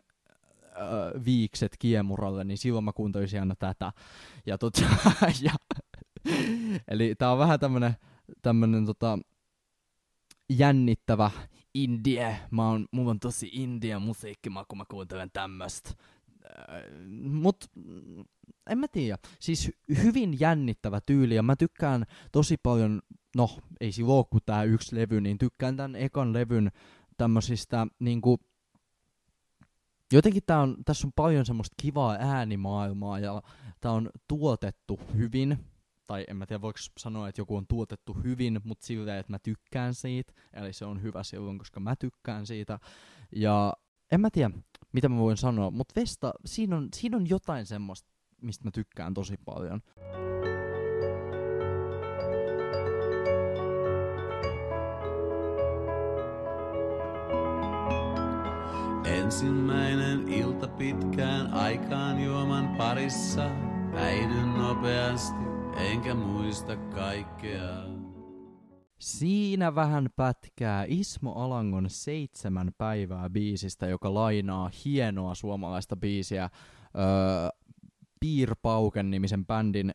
äh, 0.75 1.25
viikset 1.25 1.75
kiemuralle, 1.79 2.43
niin 2.43 2.57
silloin 2.57 2.85
mä 2.85 2.93
kuuntelisin 2.93 3.39
aina 3.39 3.55
tätä. 3.55 3.91
Ja 4.45 4.57
tota, 4.57 4.81
ja, 5.41 5.53
eli 6.87 7.15
tää 7.15 7.31
on 7.31 7.39
vähän 7.39 7.59
tämmönen, 7.59 7.93
tämmönen 8.41 8.85
tota, 8.85 9.19
jännittävä 10.49 11.31
indie. 11.73 12.39
Mä 12.51 12.69
oon, 12.69 12.85
mulla 12.91 13.11
on 13.11 13.19
tosi 13.19 13.49
india 13.51 13.99
musiikkimaku, 13.99 14.65
kun 14.69 14.77
mä 14.77 14.83
kuuntelen 14.89 15.29
tämmöstä. 15.33 15.89
Mut 17.21 17.65
en 18.69 18.77
mä 18.77 18.87
tiedä. 18.87 19.17
Siis 19.39 19.71
hyvin 20.03 20.39
jännittävä 20.39 21.01
tyyli 21.05 21.35
ja 21.35 21.43
mä 21.43 21.55
tykkään 21.55 22.05
tosi 22.31 22.57
paljon, 22.63 23.01
no 23.35 23.49
ei 23.79 23.91
silloin 23.91 24.25
kun 24.29 24.41
tää 24.45 24.63
yksi 24.63 24.95
levy, 24.95 25.21
niin 25.21 25.37
tykkään 25.37 25.77
tän 25.77 25.95
ekan 25.95 26.33
levyn 26.33 26.71
tämmöisistä 27.17 27.87
niinku 27.99 28.39
jotenkin 30.13 30.43
tää 30.45 30.59
on, 30.59 30.77
tässä 30.85 31.07
on 31.07 31.11
paljon 31.15 31.45
semmoista 31.45 31.75
kivaa 31.81 32.17
äänimaailmaa 32.19 33.19
ja 33.19 33.41
tää 33.81 33.91
on 33.91 34.09
tuotettu 34.27 34.99
hyvin. 35.15 35.57
Tai 36.07 36.25
en 36.27 36.37
mä 36.37 36.45
tiedä 36.45 36.61
voiko 36.61 36.79
sanoa, 36.99 37.29
että 37.29 37.41
joku 37.41 37.55
on 37.55 37.67
tuotettu 37.67 38.13
hyvin, 38.13 38.61
mutta 38.63 38.87
silleen, 38.87 39.19
että 39.19 39.33
mä 39.33 39.39
tykkään 39.39 39.93
siitä, 39.93 40.33
eli 40.53 40.73
se 40.73 40.85
on 40.85 41.01
hyvä 41.01 41.23
silloin, 41.23 41.57
koska 41.57 41.79
mä 41.79 41.95
tykkään 41.95 42.45
siitä, 42.47 42.79
ja 43.35 43.73
en 44.11 44.21
mä 44.21 44.29
tiedä, 44.29 44.51
mitä 44.91 45.09
mä 45.09 45.17
voin 45.17 45.37
sanoa, 45.37 45.71
mutta 45.71 46.01
Vesta, 46.01 46.33
siinä 46.45 46.77
on, 46.77 46.87
siinä 46.95 47.17
on 47.17 47.29
jotain 47.29 47.65
semmoista, 47.65 48.09
mistä 48.41 48.65
mä 48.65 48.71
tykkään 48.71 49.13
tosi 49.13 49.37
paljon. 49.45 49.81
Ensimmäinen 59.29 60.27
ilta 60.27 60.67
pitkään 60.67 61.53
aikaan 61.53 62.23
juoman 62.23 62.75
parissa, 62.77 63.49
päihdyn 63.91 64.53
nopeasti 64.53 65.37
enkä 65.77 66.15
muista 66.15 66.75
kaikkea. 66.75 67.75
Siinä 68.99 69.75
vähän 69.75 70.09
pätkää 70.15 70.85
Ismo 70.87 71.31
Alangon 71.31 71.85
seitsemän 71.89 72.71
päivää 72.77 73.29
biisistä, 73.29 73.87
joka 73.87 74.13
lainaa 74.13 74.71
hienoa 74.85 75.35
suomalaista 75.35 75.97
biisiä 75.97 76.43
öö, 76.43 76.51
Piirpauken 78.19 79.11
nimisen 79.11 79.45
bändin. 79.45 79.91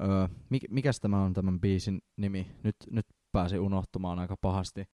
Öö, 0.00 0.28
mik, 0.50 0.62
mikäs 0.70 1.00
tämä 1.00 1.22
on 1.22 1.32
tämän 1.32 1.60
biisin 1.60 2.00
nimi? 2.16 2.46
Nyt, 2.62 2.76
nyt 2.90 3.06
pääsi 3.32 3.58
unohtumaan 3.58 4.18
aika 4.18 4.36
pahasti. 4.40 4.88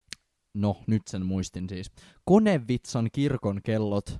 No, 0.54 0.76
nyt 0.86 1.02
sen 1.06 1.26
muistin 1.26 1.68
siis. 1.68 1.90
Konevitsan 2.24 3.08
kirkon 3.12 3.60
kellot 3.64 4.18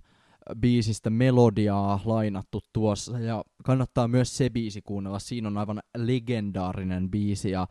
biisistä 0.61 1.11
melodiaa 1.11 2.01
lainattu 2.05 2.61
tuossa, 2.73 3.19
ja 3.19 3.45
kannattaa 3.65 4.09
myös 4.09 4.37
se 4.37 4.51
biisi 4.51 4.83
kuunnella. 4.83 5.19
Siinä 5.19 5.49
on 5.49 5.59
aivan 5.59 5.83
legendaarinen 5.97 7.11
biisi, 7.11 7.51
ja 7.51 7.67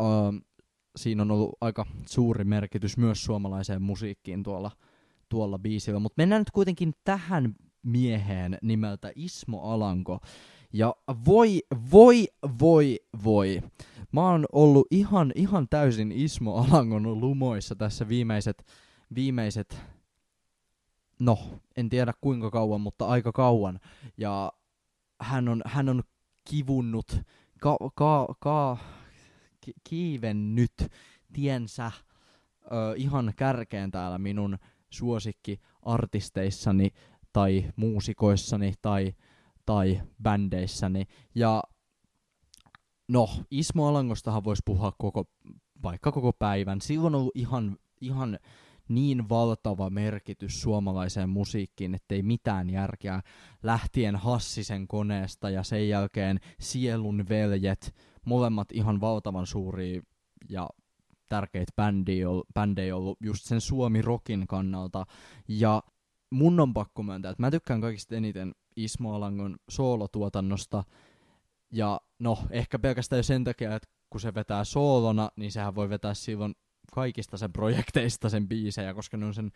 uh, 0.00 0.34
siinä 0.96 1.22
on 1.22 1.30
ollut 1.30 1.56
aika 1.60 1.86
suuri 2.06 2.44
merkitys 2.44 2.96
myös 2.96 3.24
suomalaiseen 3.24 3.82
musiikkiin 3.82 4.42
tuolla, 4.42 4.70
tuolla 5.28 5.58
biisillä. 5.58 6.00
Mutta 6.00 6.20
mennään 6.22 6.40
nyt 6.40 6.50
kuitenkin 6.50 6.92
tähän 7.04 7.54
mieheen 7.82 8.58
nimeltä 8.62 9.12
Ismo 9.14 9.62
Alanko. 9.62 10.20
Ja 10.72 10.94
voi, 11.24 11.62
voi, 11.92 12.28
voi, 12.60 13.00
voi. 13.24 13.62
Mä 14.12 14.30
oon 14.30 14.46
ollut 14.52 14.86
ihan, 14.90 15.32
ihan 15.34 15.66
täysin 15.70 16.12
Ismo 16.12 16.56
Alangon 16.56 17.20
lumoissa 17.20 17.76
tässä 17.76 18.08
viimeiset, 18.08 18.66
viimeiset 19.14 19.80
no, 21.20 21.38
en 21.76 21.88
tiedä 21.88 22.12
kuinka 22.20 22.50
kauan, 22.50 22.80
mutta 22.80 23.06
aika 23.06 23.32
kauan. 23.32 23.80
Ja 24.16 24.52
hän 25.20 25.48
on, 25.48 25.62
hän 25.66 25.88
on 25.88 26.02
kivunnut, 26.50 27.20
ka, 27.60 27.76
ka, 27.94 28.34
ka, 28.40 28.76
ki, 29.60 29.72
kiivennyt 29.84 30.72
tiensä 31.32 31.92
ö, 32.64 32.68
ihan 32.96 33.32
kärkeen 33.36 33.90
täällä 33.90 34.18
minun 34.18 34.58
suosikkiartisteissani 34.90 36.90
tai 37.32 37.64
muusikoissani 37.76 38.74
tai, 38.82 39.14
tai 39.66 40.00
bändeissäni. 40.22 41.04
Ja 41.34 41.62
no, 43.08 43.28
Ismo 43.50 43.88
Alangostahan 43.88 44.44
voisi 44.44 44.62
puhua 44.64 44.92
koko, 44.98 45.24
vaikka 45.82 46.12
koko 46.12 46.32
päivän. 46.32 46.80
Silloin 46.80 47.14
on 47.14 47.20
ollut 47.20 47.36
ihan, 47.36 47.76
ihan 48.00 48.38
niin 48.88 49.28
valtava 49.28 49.90
merkitys 49.90 50.62
suomalaiseen 50.62 51.28
musiikkiin, 51.28 51.94
ettei 51.94 52.22
mitään 52.22 52.70
järkeä 52.70 53.22
lähtien 53.62 54.16
Hassisen 54.16 54.88
koneesta 54.88 55.50
ja 55.50 55.62
sen 55.62 55.88
jälkeen 55.88 56.40
Sielun 56.60 57.24
veljet, 57.28 57.94
molemmat 58.26 58.72
ihan 58.72 59.00
valtavan 59.00 59.46
suuria 59.46 60.02
ja 60.48 60.68
tärkeitä 61.28 61.72
bändejä 62.54 62.96
ollut 62.96 63.18
just 63.20 63.44
sen 63.44 63.60
Suomi-rokin 63.60 64.46
kannalta. 64.46 65.06
Ja 65.48 65.82
mun 66.30 66.60
on 66.60 66.74
pakko 66.74 67.02
myöntää, 67.02 67.30
että 67.30 67.42
mä 67.42 67.50
tykkään 67.50 67.80
kaikista 67.80 68.16
eniten 68.16 68.54
Ismo 68.76 69.14
Alangon 69.14 69.56
soolotuotannosta. 69.70 70.84
Ja 71.72 72.00
no, 72.18 72.38
ehkä 72.50 72.78
pelkästään 72.78 73.18
jo 73.18 73.22
sen 73.22 73.44
takia, 73.44 73.76
että 73.76 73.88
kun 74.10 74.20
se 74.20 74.34
vetää 74.34 74.64
soolona, 74.64 75.30
niin 75.36 75.52
sehän 75.52 75.74
voi 75.74 75.88
vetää 75.88 76.14
silloin 76.14 76.54
kaikista 76.94 77.36
sen 77.36 77.52
projekteista 77.52 78.28
sen 78.28 78.48
biisejä, 78.48 78.94
koska 78.94 79.16
ne 79.16 79.26
on 79.26 79.34
sen 79.34 79.50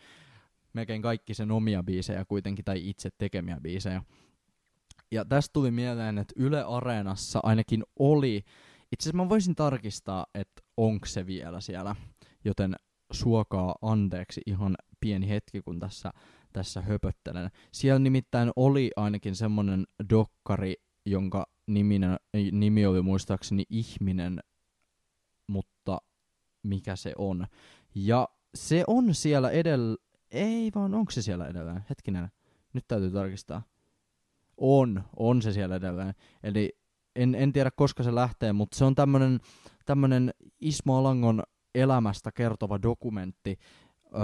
melkein 0.72 1.02
kaikki 1.02 1.34
sen 1.34 1.50
omia 1.50 1.82
biisejä 1.82 2.24
kuitenkin, 2.24 2.64
tai 2.64 2.88
itse 2.88 3.10
tekemiä 3.18 3.60
biisejä. 3.62 4.02
Ja 5.10 5.24
tästä 5.24 5.52
tuli 5.52 5.70
mieleen, 5.70 6.18
että 6.18 6.34
Yle 6.36 6.62
Areenassa 6.62 7.40
ainakin 7.42 7.84
oli, 7.98 8.36
itse 8.92 9.02
asiassa 9.02 9.24
mä 9.24 9.28
voisin 9.28 9.54
tarkistaa, 9.54 10.26
että 10.34 10.62
onko 10.76 11.06
se 11.06 11.26
vielä 11.26 11.60
siellä, 11.60 11.96
joten 12.44 12.76
suokaa 13.12 13.74
anteeksi 13.82 14.40
ihan 14.46 14.74
pieni 15.00 15.28
hetki, 15.28 15.62
kun 15.62 15.78
tässä, 15.78 16.12
tässä 16.52 16.80
höpöttelen. 16.80 17.50
Siellä 17.72 17.98
nimittäin 17.98 18.50
oli 18.56 18.90
ainakin 18.96 19.36
semmonen 19.36 19.84
dokkari, 20.10 20.74
jonka 21.06 21.46
niminen, 21.66 22.16
nimi 22.52 22.86
oli 22.86 23.02
muistaakseni 23.02 23.64
Ihminen, 23.70 24.40
mutta 25.46 25.98
mikä 26.62 26.96
se 26.96 27.12
on. 27.18 27.46
Ja 27.94 28.28
se 28.54 28.84
on 28.86 29.14
siellä 29.14 29.50
edellä, 29.50 29.96
ei 30.30 30.70
vaan 30.74 30.94
onko 30.94 31.10
se 31.10 31.22
siellä 31.22 31.46
edelleen, 31.46 31.84
hetkinen, 31.90 32.28
nyt 32.72 32.84
täytyy 32.88 33.10
tarkistaa. 33.10 33.62
On, 34.56 35.04
on 35.16 35.42
se 35.42 35.52
siellä 35.52 35.76
edelleen. 35.76 36.14
Eli 36.42 36.72
en, 37.16 37.34
en 37.34 37.52
tiedä 37.52 37.70
koska 37.70 38.02
se 38.02 38.14
lähtee, 38.14 38.52
mutta 38.52 38.78
se 38.78 38.84
on 38.84 38.94
tämmönen, 38.94 39.40
tämmönen 39.86 40.34
Ismo 40.60 40.98
Alangon 40.98 41.42
elämästä 41.74 42.32
kertova 42.32 42.82
dokumentti, 42.82 43.58
öö, 44.14 44.22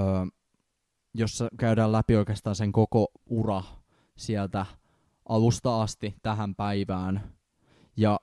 jossa 1.14 1.48
käydään 1.58 1.92
läpi 1.92 2.16
oikeastaan 2.16 2.56
sen 2.56 2.72
koko 2.72 3.08
ura 3.26 3.62
sieltä 4.16 4.66
alusta 5.28 5.82
asti 5.82 6.14
tähän 6.22 6.54
päivään. 6.54 7.32
Ja 7.96 8.20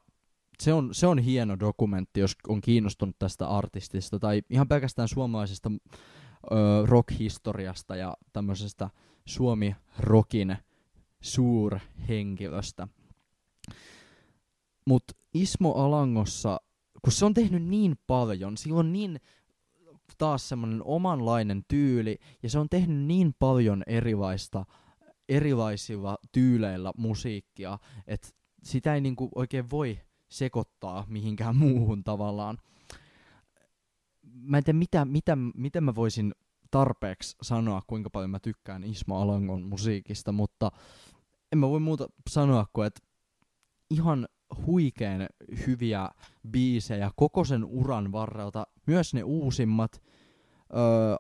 se 0.60 0.74
on, 0.74 0.94
se 0.94 1.08
on 1.08 1.20
hieno 1.20 1.60
dokumentti, 1.60 2.20
jos 2.20 2.36
on 2.48 2.62
kiinnostunut 2.62 3.16
tästä 3.20 3.48
artistista 3.48 4.20
tai 4.20 4.42
ihan 4.50 4.68
pelkästään 4.68 5.08
suomalaisesta 5.08 5.72
ö, 5.72 6.56
rock-historiasta 6.86 7.96
ja 7.96 8.14
tämmöisestä 8.34 8.90
Suomi-rockin 9.26 10.58
suurhenkilöstä. 11.22 12.88
Mutta 14.86 15.14
Ismo 15.34 15.74
Alangossa, 15.74 16.62
kun 17.02 17.14
se 17.14 17.26
on 17.26 17.34
tehnyt 17.34 17.64
niin 17.64 17.96
paljon, 18.08 18.58
sillä 18.58 18.80
on 18.80 18.94
niin 18.94 19.20
taas 20.18 20.50
semmoinen 20.50 20.84
omanlainen 20.84 21.64
tyyli, 21.68 22.18
ja 22.44 22.50
se 22.50 22.60
on 22.60 22.70
tehnyt 22.70 23.06
niin 23.06 23.36
paljon 23.40 23.84
erilaista, 23.88 24.66
erilaisilla 25.30 26.18
tyyleillä 26.32 26.92
musiikkia, 26.98 27.80
että 28.08 28.28
sitä 28.64 28.96
ei 28.96 29.02
niinku 29.02 29.30
oikein 29.36 29.70
voi 29.70 30.00
sekoittaa 30.30 31.06
mihinkään 31.08 31.56
muuhun 31.66 32.04
tavallaan. 32.04 32.58
Mä 34.22 34.58
en 34.58 34.64
tiedä, 34.64 34.80
mitä, 34.80 35.06
mitä, 35.06 35.38
miten 35.56 35.84
mä 35.84 35.96
voisin 35.96 36.36
tarpeeksi 36.72 37.36
sanoa, 37.42 37.82
kuinka 37.88 38.10
paljon 38.10 38.30
mä 38.30 38.40
tykkään 38.40 38.84
Ismo 38.84 39.22
Alangon 39.22 39.62
musiikista, 39.62 40.32
mutta 40.32 40.72
en 41.52 41.60
mä 41.60 41.70
voi 41.70 41.80
muuta 41.80 42.08
sanoa 42.30 42.66
kuin, 42.74 42.88
että 42.88 43.02
ihan 43.90 44.28
huikeen 44.66 45.28
hyviä 45.68 46.10
biisejä 46.52 47.12
koko 47.16 47.44
sen 47.44 47.66
uran 47.66 48.12
varrelta, 48.12 48.68
myös 48.88 49.14
ne 49.14 49.24
uusimmat. 49.24 50.02
Öö, 50.76 51.16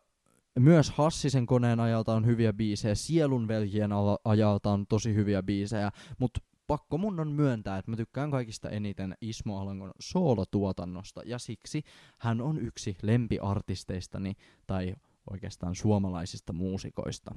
myös 0.60 0.90
Hassisen 0.90 1.46
koneen 1.46 1.80
ajalta 1.80 2.14
on 2.14 2.26
hyviä 2.26 2.54
biisejä, 2.54 2.96
Sielunveljien 2.96 3.92
ajalta 4.26 4.72
on 4.72 4.88
tosi 4.88 5.16
hyviä 5.16 5.44
biisejä, 5.44 5.92
mutta 6.18 6.40
pakko 6.68 6.98
mun 6.98 7.20
on 7.20 7.32
myöntää, 7.32 7.78
että 7.78 7.92
mä 7.92 7.98
tykkään 7.98 8.32
kaikista 8.32 8.70
eniten 8.70 9.16
Ismo 9.22 9.60
Alangon 9.60 9.92
soolotuotannosta, 10.00 11.22
ja 11.26 11.40
siksi 11.40 11.84
hän 12.18 12.42
on 12.42 12.58
yksi 12.58 12.98
lempiartisteistani, 13.02 14.34
tai 14.68 14.96
oikeastaan 15.30 15.76
suomalaisista 15.76 16.54
muusikoista. 16.54 17.36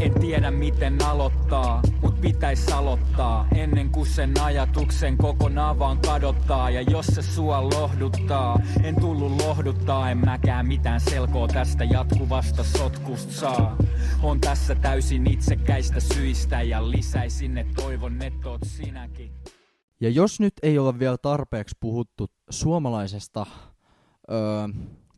En 0.00 0.20
tiedä 0.20 0.50
miten 0.50 1.04
aloittaa, 1.04 1.82
pitäis 2.26 2.72
aloittaa 2.72 3.46
Ennen 3.54 3.90
kuin 3.90 4.06
sen 4.06 4.40
ajatuksen 4.40 5.16
kokonaan 5.16 5.78
vaan 5.78 5.98
kadottaa. 5.98 6.70
Ja 6.70 6.82
jos 6.82 7.06
se 7.06 7.22
sua 7.22 7.62
lohduttaa, 7.62 8.60
en 8.84 9.00
tullut 9.00 9.42
lohduttaa 9.42 10.10
En 10.10 10.18
mäkään 10.18 10.66
mitään 10.66 11.00
selkoa 11.00 11.48
tästä 11.48 11.84
jatkuvasta 11.84 12.64
sotkusta 12.64 13.32
saa. 13.32 13.76
On 14.22 14.40
tässä 14.40 14.74
täysin 14.74 15.30
itsekäistä 15.30 16.00
syistä 16.00 16.62
Ja 16.62 16.90
lisäisin, 16.90 17.58
että 17.58 17.82
toivon, 17.82 18.22
että 18.22 18.50
oot 18.50 18.60
sinäkin. 18.64 19.32
Ja 20.00 20.10
jos 20.10 20.40
nyt 20.40 20.54
ei 20.62 20.78
ole 20.78 20.98
vielä 20.98 21.16
tarpeeksi 21.18 21.76
puhuttu 21.80 22.30
suomalaisesta, 22.50 23.46
öö, 24.30 24.38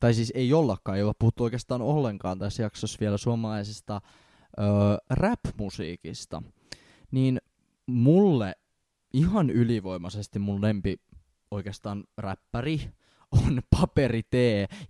tai 0.01 0.15
siis 0.15 0.33
ei 0.35 0.53
ollakaan, 0.53 0.99
ei 0.99 1.05
ole 1.05 1.13
puhuttu 1.19 1.45
oikeastaan 1.45 1.83
ollenkaan 1.83 2.39
tässä 2.39 2.63
jaksossa 2.63 2.99
vielä 3.01 3.17
suomalaisesta 3.17 4.01
öö, 4.59 4.67
rap-musiikista, 5.11 6.43
niin 7.13 7.41
mulle 7.87 8.55
ihan 9.13 9.51
ylivoimaisesti 9.51 10.39
mun 10.39 10.63
lempi 10.63 11.01
oikeastaan 11.51 12.05
räppäri 12.19 12.81
on 13.33 13.63
Paperi 13.79 14.23
T. 14.23 14.35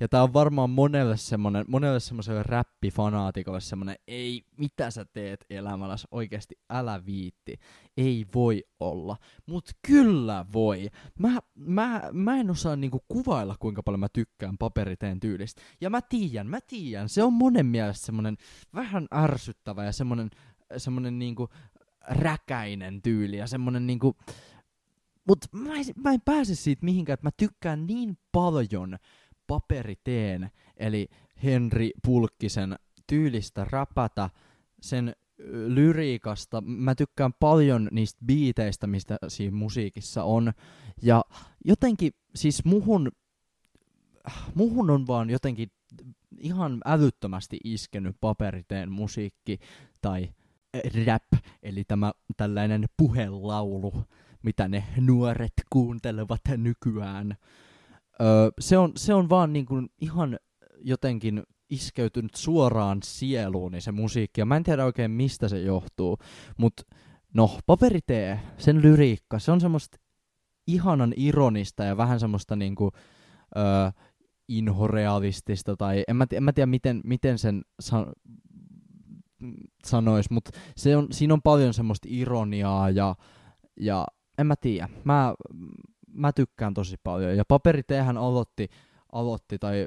Ja 0.00 0.08
tää 0.08 0.22
on 0.22 0.32
varmaan 0.32 0.70
monelle 0.70 1.16
semmonen, 1.16 1.64
monelle 1.68 2.00
semmoiselle 2.00 2.42
räppifanaatikolle 2.42 3.60
semmonen, 3.60 3.96
ei, 4.06 4.42
mitä 4.56 4.90
sä 4.90 5.04
teet 5.04 5.44
elämälläs 5.50 6.06
oikeasti, 6.10 6.54
älä 6.70 7.06
viitti. 7.06 7.58
Ei 7.96 8.26
voi 8.34 8.64
olla. 8.80 9.16
Mut 9.46 9.70
kyllä 9.86 10.46
voi. 10.52 10.88
Mä, 11.18 11.38
mä, 11.54 12.02
mä 12.12 12.36
en 12.36 12.50
osaa 12.50 12.76
niinku 12.76 13.04
kuvailla, 13.08 13.56
kuinka 13.60 13.82
paljon 13.82 14.00
mä 14.00 14.08
tykkään 14.12 14.58
Paperi 14.58 14.96
Teen 14.96 15.20
tyylistä. 15.20 15.62
Ja 15.80 15.90
mä 15.90 16.02
tiedän, 16.02 16.46
mä 16.46 16.58
tiedän, 16.60 17.08
se 17.08 17.22
on 17.22 17.32
monen 17.32 17.66
mielestä 17.66 18.06
semmonen 18.06 18.36
vähän 18.74 19.06
ärsyttävä 19.14 19.84
ja 19.84 19.92
semmonen, 19.92 20.30
semmonen 20.76 21.18
niinku 21.18 21.48
räkäinen 22.08 23.02
tyyli 23.02 23.36
ja 23.36 23.46
semmonen 23.46 23.86
niinku, 23.86 24.16
Mut 25.28 25.38
mä, 25.52 25.74
en, 25.74 25.84
mä 25.96 26.12
en 26.12 26.20
pääse 26.24 26.54
siitä 26.54 26.84
mihinkään, 26.84 27.14
että 27.14 27.26
mä 27.26 27.30
tykkään 27.36 27.86
niin 27.86 28.18
paljon 28.32 28.96
paperiteen, 29.46 30.50
eli 30.76 31.08
Henri 31.42 31.90
Pulkkisen 32.04 32.76
tyylistä 33.06 33.66
räpätä, 33.70 34.30
sen 34.80 35.12
lyriikasta. 35.66 36.60
Mä 36.60 36.94
tykkään 36.94 37.32
paljon 37.40 37.88
niistä 37.92 38.18
biiteistä, 38.26 38.86
mistä 38.86 39.16
siinä 39.28 39.56
musiikissa 39.56 40.24
on. 40.24 40.52
Ja 41.02 41.24
jotenkin, 41.64 42.12
siis 42.34 42.64
muhun, 42.64 43.12
muhun 44.54 44.90
on 44.90 45.06
vaan 45.06 45.30
jotenkin 45.30 45.70
ihan 46.38 46.80
älyttömästi 46.84 47.58
iskenyt 47.64 48.16
paperiteen 48.20 48.92
musiikki 48.92 49.58
tai 50.00 50.28
rap, 51.06 51.42
eli 51.62 51.84
tämä 51.84 52.12
tällainen 52.36 52.84
puhelaulu 52.96 54.04
mitä 54.42 54.68
ne 54.68 54.84
nuoret 55.00 55.52
kuuntelevat 55.70 56.40
nykyään. 56.56 57.36
Öö, 58.20 58.50
se, 58.60 58.78
on, 58.78 58.92
se 58.96 59.14
on 59.14 59.28
vaan 59.28 59.52
niin 59.52 59.66
kuin 59.66 59.88
ihan 60.00 60.38
jotenkin 60.80 61.42
iskeytynyt 61.70 62.34
suoraan 62.34 62.98
sieluuni 63.04 63.80
se 63.80 63.92
musiikki, 63.92 64.40
ja 64.40 64.46
mä 64.46 64.56
en 64.56 64.62
tiedä 64.62 64.84
oikein 64.84 65.10
mistä 65.10 65.48
se 65.48 65.60
johtuu, 65.60 66.18
mutta 66.56 66.82
no, 67.34 67.58
paperitee, 67.66 68.40
sen 68.58 68.82
lyriikka, 68.82 69.38
se 69.38 69.52
on 69.52 69.60
semmoista 69.60 69.98
ihanan 70.66 71.14
ironista 71.16 71.84
ja 71.84 71.96
vähän 71.96 72.20
semmoista 72.20 72.56
niinku, 72.56 72.90
öö, 73.56 73.90
inhorealistista, 74.48 75.76
tai 75.76 76.04
en 76.08 76.16
mä, 76.16 76.26
en 76.32 76.42
mä 76.42 76.52
tiedä 76.52 76.66
miten, 76.66 77.00
miten 77.04 77.38
sen 77.38 77.62
san, 77.80 78.06
sanois, 79.84 80.30
mutta 80.30 80.50
se 80.76 80.96
on, 80.96 81.06
siinä 81.10 81.34
on 81.34 81.42
paljon 81.42 81.74
semmoista 81.74 82.08
ironiaa 82.10 82.90
ja, 82.90 83.14
ja 83.80 84.06
en 84.38 84.46
mä 84.46 84.56
tiedä. 84.56 84.88
Mä, 85.04 85.34
mä 86.12 86.32
tykkään 86.32 86.74
tosi 86.74 86.96
paljon. 87.04 87.36
Ja 87.36 87.44
Paperitehän 87.44 88.16
aloitti, 88.16 88.68
aloitti 89.12 89.58
tai 89.58 89.86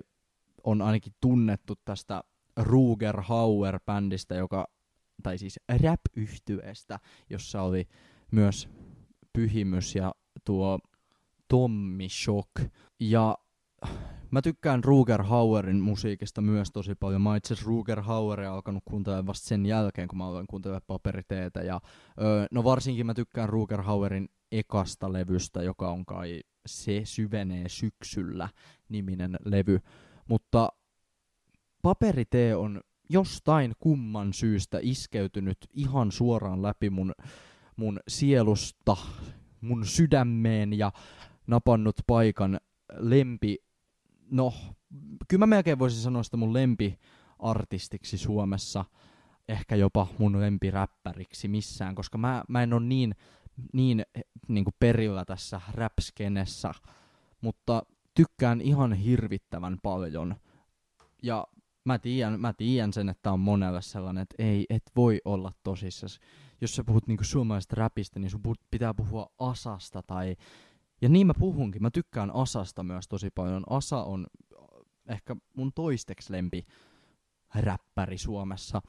on 0.64 0.82
ainakin 0.82 1.14
tunnettu 1.22 1.74
tästä 1.86 2.24
Ruger 2.58 3.22
Hauer-bändistä, 3.22 4.36
joka, 4.36 4.68
tai 5.24 5.38
siis 5.38 5.60
rap 5.84 6.02
jossa 7.30 7.62
oli 7.62 7.88
myös 8.32 8.70
Pyhimys 9.34 9.96
ja 9.96 10.16
tuo 10.46 10.80
Tommy 11.48 12.10
Shock. 12.10 12.52
Ja 13.00 13.38
Mä 14.32 14.42
tykkään 14.42 14.84
Ruger 14.84 15.24
Hauerin 15.24 15.80
musiikista 15.80 16.42
myös 16.42 16.72
tosi 16.72 16.96
paljon. 16.96 17.22
Mä 17.22 17.36
itse 17.36 17.56
Ruger 17.64 18.02
Haueria 18.02 18.54
alkanut 18.54 18.84
kuuntelemaan 18.86 19.28
vasta 19.28 19.48
sen 19.48 19.66
jälkeen, 19.66 20.08
kun 20.08 20.18
mä 20.18 20.28
aloin 20.28 20.48
kuuntelemaan 20.48 20.82
paperiteetä. 20.88 21.62
Ja, 21.62 21.82
öö, 22.22 22.46
no 22.52 22.64
varsinkin 22.64 23.06
mä 23.06 23.14
tykkään 23.14 23.50
Ruger 23.50 23.82
Hauerin 23.82 24.30
ekasta 24.52 25.14
levystä, 25.14 25.64
joka 25.64 25.92
on 25.92 26.06
kai 26.06 26.42
Se 26.66 27.02
syvenee 27.04 27.70
syksyllä 27.70 28.50
niminen 28.90 29.38
levy. 29.46 29.80
Mutta 30.28 30.70
paperitee 31.82 32.56
on 32.56 32.82
jostain 33.10 33.74
kumman 33.80 34.34
syystä 34.34 34.80
iskeytynyt 34.82 35.58
ihan 35.74 36.12
suoraan 36.12 36.62
läpi 36.62 36.90
mun, 36.90 37.14
mun 37.76 38.00
sielusta, 38.08 38.98
mun 39.62 39.86
sydämeen 39.86 40.74
ja 40.74 40.92
napannut 41.48 41.96
paikan 42.08 42.60
lempi 42.98 43.58
no, 44.32 44.54
kyllä 45.28 45.40
mä 45.40 45.56
melkein 45.56 45.80
voisin 45.80 46.02
sanoa 46.02 46.24
sitä 46.24 46.38
mun 46.38 46.54
lempiartistiksi 46.54 48.18
Suomessa, 48.18 48.86
ehkä 49.50 49.76
jopa 49.76 50.08
mun 50.20 50.42
lempiräppäriksi 50.42 51.48
missään, 51.48 51.96
koska 51.96 52.18
mä, 52.18 52.44
mä 52.48 52.64
en 52.64 52.74
ole 52.74 52.82
niin, 52.86 53.16
niin, 53.74 54.06
niin 54.48 54.64
kuin 54.64 54.76
perillä 54.80 55.26
tässä 55.26 55.62
räpskenessä, 55.74 56.72
mutta 57.42 57.84
tykkään 58.14 58.62
ihan 58.62 58.94
hirvittävän 58.94 59.78
paljon. 59.84 60.36
Ja 61.24 61.48
mä 61.86 62.00
tiedän, 62.00 62.40
mä 62.40 62.54
tiedän 62.54 62.94
sen, 62.94 63.10
että 63.10 63.32
on 63.32 63.40
monelle 63.40 63.82
sellainen, 63.82 64.22
että 64.22 64.36
ei, 64.40 64.66
et 64.70 64.84
voi 64.96 65.22
olla 65.26 65.54
tosissaan. 65.64 66.12
Jos 66.62 66.76
sä 66.76 66.84
puhut 66.84 67.08
niinku 67.08 67.24
suomalaisesta 67.24 67.76
räpistä, 67.76 68.20
niin 68.20 68.30
sun 68.30 68.42
pitää 68.72 68.94
puhua 68.94 69.30
asasta 69.40 70.04
tai 70.04 70.36
ja 71.02 71.10
niin 71.10 71.28
mä 71.28 71.34
puhunkin. 71.40 71.82
Mä 71.82 71.92
tykkään 71.92 72.32
Asasta 72.36 72.84
myös 72.84 73.08
tosi 73.08 73.30
paljon. 73.30 73.64
Asa 73.70 74.04
on 74.04 74.28
ehkä 75.08 75.36
mun 75.56 75.74
toisteksi 75.74 76.34
lempi 76.34 76.66
räppäri 77.56 78.18
Suomessa. 78.18 78.82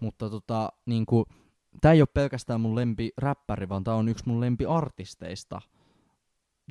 Mutta 0.00 0.30
tota, 0.30 0.72
niinku, 0.86 1.26
tää 1.80 1.92
ei 1.92 2.02
ole 2.02 2.08
pelkästään 2.14 2.60
mun 2.60 2.76
lempi 2.76 3.10
räppäri, 3.16 3.68
vaan 3.68 3.84
tää 3.84 3.94
on 3.94 4.08
yksi 4.08 4.24
mun 4.26 4.40
lempi 4.40 4.66
artisteista. 4.66 5.60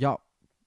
Ja 0.02 0.20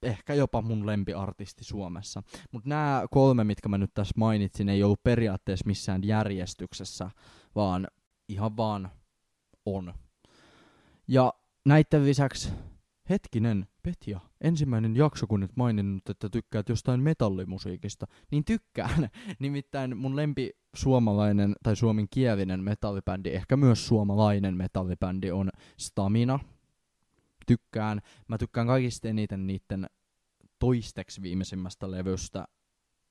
ehkä 0.02 0.34
jopa 0.34 0.62
mun 0.62 0.86
lempiartisti 0.86 1.64
Suomessa. 1.64 2.22
Mutta 2.50 2.68
nämä 2.68 3.06
kolme, 3.10 3.44
mitkä 3.44 3.68
mä 3.68 3.78
nyt 3.78 3.94
tässä 3.94 4.14
mainitsin, 4.16 4.68
ei 4.68 4.82
ollut 4.82 5.02
periaatteessa 5.02 5.66
missään 5.66 6.04
järjestyksessä, 6.04 7.10
vaan 7.54 7.88
ihan 8.28 8.56
vaan 8.56 8.90
on. 9.66 9.94
Ja 11.08 11.34
näiden 11.66 12.04
lisäksi 12.04 12.52
hetkinen, 13.10 13.66
Petja, 13.82 14.20
ensimmäinen 14.40 14.96
jakso, 14.96 15.26
kun 15.26 15.40
nyt 15.40 15.56
maininnut, 15.56 16.08
että 16.10 16.28
tykkäät 16.28 16.68
jostain 16.68 17.00
metallimusiikista, 17.00 18.06
niin 18.30 18.44
tykkään. 18.44 19.08
Nimittäin 19.38 19.96
mun 19.96 20.16
lempi 20.16 20.50
suomalainen 20.74 21.54
tai 21.62 21.76
suomenkielinen 21.76 22.64
metallibändi, 22.64 23.28
ehkä 23.28 23.56
myös 23.56 23.86
suomalainen 23.86 24.56
metallibändi 24.56 25.30
on 25.30 25.50
Stamina. 25.78 26.38
Tykkään. 27.46 28.00
Mä 28.28 28.38
tykkään 28.38 28.66
kaikista 28.66 29.08
eniten 29.08 29.46
niiden 29.46 29.86
toisteksi 30.58 31.22
viimeisimmästä 31.22 31.90
levystä, 31.90 32.44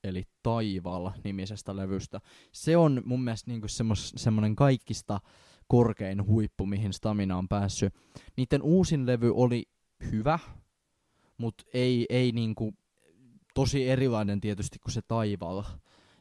eli 0.04 0.24
Taival-nimisestä 0.44 1.76
levystä. 1.76 2.20
Se 2.52 2.78
on 2.78 3.02
mun 3.06 3.24
mielestä 3.24 3.52
niinku 3.52 3.68
semmos, 3.68 4.14
semmonen 4.18 4.56
kaikista 4.56 5.20
korkein 5.68 6.26
huippu, 6.26 6.66
mihin 6.66 6.94
Stamina 6.94 7.38
on 7.38 7.48
päässyt. 7.48 7.94
Niiden 8.38 8.62
uusin 8.62 9.06
levy 9.06 9.34
oli 9.36 9.64
hyvä, 10.12 10.40
mutta 11.38 11.64
ei, 11.74 12.06
ei 12.10 12.32
niinku, 12.32 12.74
tosi 13.54 13.90
erilainen 13.90 14.42
tietysti 14.42 14.80
kuin 14.80 14.94
se 14.94 15.02
Taival. 15.08 15.64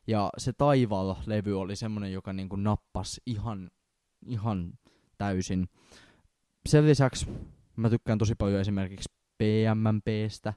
Ja 0.06 0.30
se 0.38 0.52
Taival-levy 0.52 1.60
oli 1.60 1.76
semmonen, 1.76 2.12
joka 2.12 2.32
niinku 2.32 2.56
nappas 2.56 3.20
ihan, 3.26 3.70
ihan 4.26 4.72
täysin. 5.18 5.68
Sen 6.68 6.86
lisäksi 6.86 7.26
mä 7.76 7.90
tykkään 7.90 8.18
tosi 8.18 8.34
paljon 8.34 8.60
esimerkiksi 8.60 9.08
PMMPstä, 9.38 10.54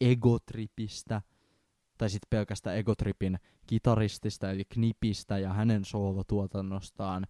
Egotripistä, 0.00 1.22
tai 1.98 2.10
sitten 2.10 2.26
pelkästään 2.30 2.76
Egotripin 2.76 3.38
kitaristista 3.66 4.50
eli 4.50 4.64
Knipistä 4.64 5.38
ja 5.38 5.52
hänen 5.52 5.84
soolotuotannostaan. 5.84 7.26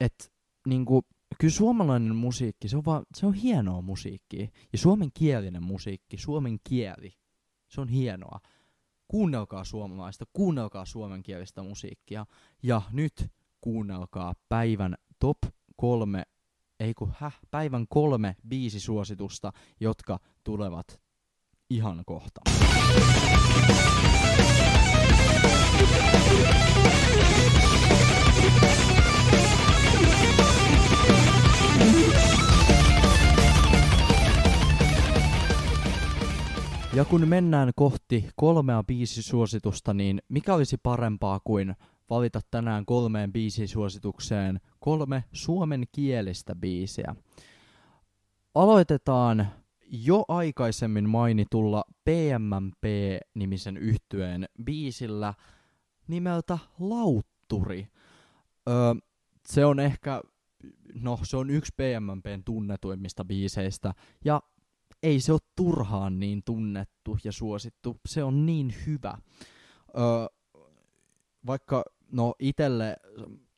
Et 0.00 0.32
niinku, 0.66 1.02
kyllä 1.38 1.54
suomalainen 1.54 2.16
musiikki, 2.16 2.68
se 2.68 2.76
on, 2.76 2.84
vaan, 2.84 3.02
se 3.16 3.26
on 3.26 3.34
hienoa 3.34 3.80
musiikkia. 3.80 4.46
Ja 4.72 4.78
suomenkielinen 4.78 5.62
musiikki, 5.62 6.18
suomen 6.18 6.58
kieli, 6.64 7.14
se 7.68 7.80
on 7.80 7.88
hienoa. 7.88 8.40
Kuunnelkaa 9.08 9.64
suomalaista, 9.64 10.24
kuunnelkaa 10.32 10.84
suomenkielistä 10.84 11.62
musiikkia. 11.62 12.26
Ja 12.62 12.82
nyt 12.92 13.32
kuunnelkaa 13.60 14.34
päivän 14.48 14.94
top 15.18 15.38
kolme, 15.76 16.22
ei 16.80 16.94
kun 16.94 17.12
häh, 17.18 17.40
päivän 17.50 17.86
kolme 17.88 18.36
biisi 18.48 18.80
suositusta, 18.80 19.52
jotka 19.80 20.18
tulevat 20.44 21.00
ihan 21.70 22.02
kohta. 22.06 22.40
Ja 37.04 37.10
kun 37.10 37.28
mennään 37.28 37.72
kohti 37.76 38.28
kolmea 38.36 38.82
biisisuositusta, 38.82 39.94
niin 39.94 40.22
mikä 40.28 40.54
olisi 40.54 40.76
parempaa 40.82 41.40
kuin 41.44 41.74
valita 42.10 42.40
tänään 42.50 42.86
kolmeen 42.86 43.32
biisisuositukseen 43.32 44.60
kolme 44.80 45.24
suomenkielistä 45.32 46.54
biisiä? 46.54 47.14
Aloitetaan 48.54 49.48
jo 49.90 50.24
aikaisemmin 50.28 51.08
mainitulla 51.08 51.84
PMMP-nimisen 52.04 53.76
yhtyeen 53.76 54.48
biisillä 54.64 55.34
nimeltä 56.08 56.58
Lautturi. 56.80 57.88
Öö, 58.68 58.94
se 59.48 59.64
on 59.64 59.80
ehkä, 59.80 60.22
no 60.94 61.18
se 61.22 61.36
on 61.36 61.50
yksi 61.50 61.72
PMMPn 61.76 62.44
tunnetuimmista 62.44 63.24
biiseistä, 63.24 63.94
ja 64.24 64.40
ei 65.04 65.20
se 65.20 65.32
ole 65.32 65.40
turhaan 65.56 66.20
niin 66.20 66.42
tunnettu 66.44 67.18
ja 67.24 67.32
suosittu. 67.32 68.00
Se 68.08 68.24
on 68.24 68.46
niin 68.46 68.74
hyvä. 68.86 69.18
Öö, 69.98 70.62
vaikka 71.46 71.84
no 72.12 72.34
itelle 72.38 72.96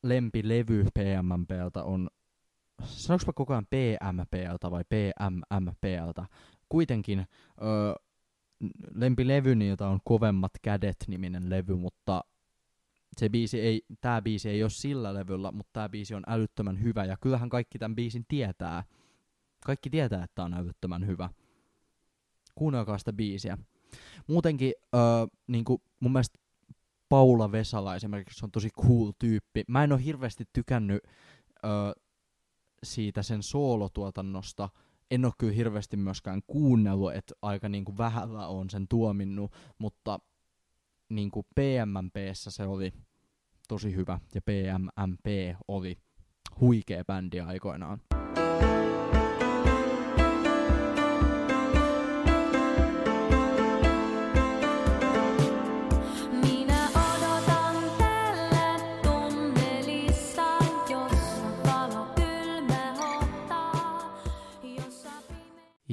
lempilevy 0.03 0.83
PMMPltä 0.83 1.83
on, 1.83 2.09
sanoinko 2.83 3.33
koko 3.35 3.53
ajan 3.53 3.65
PMPltä 3.65 4.71
vai 4.71 4.83
PMMPltä? 4.83 6.25
Kuitenkin 6.69 7.19
öö, 7.61 7.93
lempilevyni, 8.93 9.67
jota 9.67 9.87
on 9.87 9.99
Kovemmat 10.03 10.51
kädet 10.61 10.97
niminen 11.07 11.49
levy, 11.49 11.75
mutta 11.75 12.23
se 13.17 13.29
biisi 13.29 13.59
ei, 13.59 13.81
tää 14.01 14.21
biisi 14.21 14.49
ei 14.49 14.63
ole 14.63 14.69
sillä 14.69 15.13
levyllä, 15.13 15.51
mutta 15.51 15.69
tää 15.73 15.89
biisi 15.89 16.15
on 16.15 16.23
älyttömän 16.27 16.81
hyvä 16.81 17.05
ja 17.05 17.17
kyllähän 17.21 17.49
kaikki 17.49 17.79
tämän 17.79 17.95
biisin 17.95 18.25
tietää. 18.27 18.83
Kaikki 19.67 19.89
tietää, 19.89 20.23
että 20.23 20.43
on 20.43 20.53
älyttömän 20.53 21.07
hyvä. 21.07 21.29
Kuunnelkaa 22.55 22.97
sitä 22.97 23.13
biisiä. 23.13 23.57
Muutenkin 24.27 24.73
öö, 24.95 25.01
niinku, 25.47 25.81
mun 25.99 26.11
mielestä 26.11 26.39
Paula 27.09 27.51
Vesala 27.51 27.95
esimerkiksi 27.95 28.45
on 28.45 28.51
tosi 28.51 28.69
cool 28.69 29.11
tyyppi. 29.19 29.63
Mä 29.67 29.83
en 29.83 29.91
ole 29.91 30.03
hirveästi 30.03 30.43
tykännyt 30.53 31.03
öö, 31.65 31.71
siitä 32.83 33.23
sen 33.23 33.43
soolotuotannosta. 33.43 34.69
En 35.11 35.25
ole 35.25 35.33
kyllä 35.37 35.53
hirveästi 35.53 35.97
myöskään 35.97 36.41
kuunnellut, 36.47 37.13
että 37.13 37.33
aika 37.41 37.69
niinku 37.69 37.97
vähällä 37.97 38.47
on 38.47 38.69
sen 38.69 38.87
tuominnut, 38.87 39.51
mutta 39.77 40.19
niinku 41.09 41.43
PMMPssä 41.43 42.51
se 42.51 42.63
oli 42.63 42.93
tosi 43.67 43.95
hyvä 43.95 44.19
ja 44.35 44.41
PMMP 44.41 45.25
oli 45.67 45.97
huikea 46.59 47.05
bändi 47.05 47.39
aikoinaan. 47.39 48.01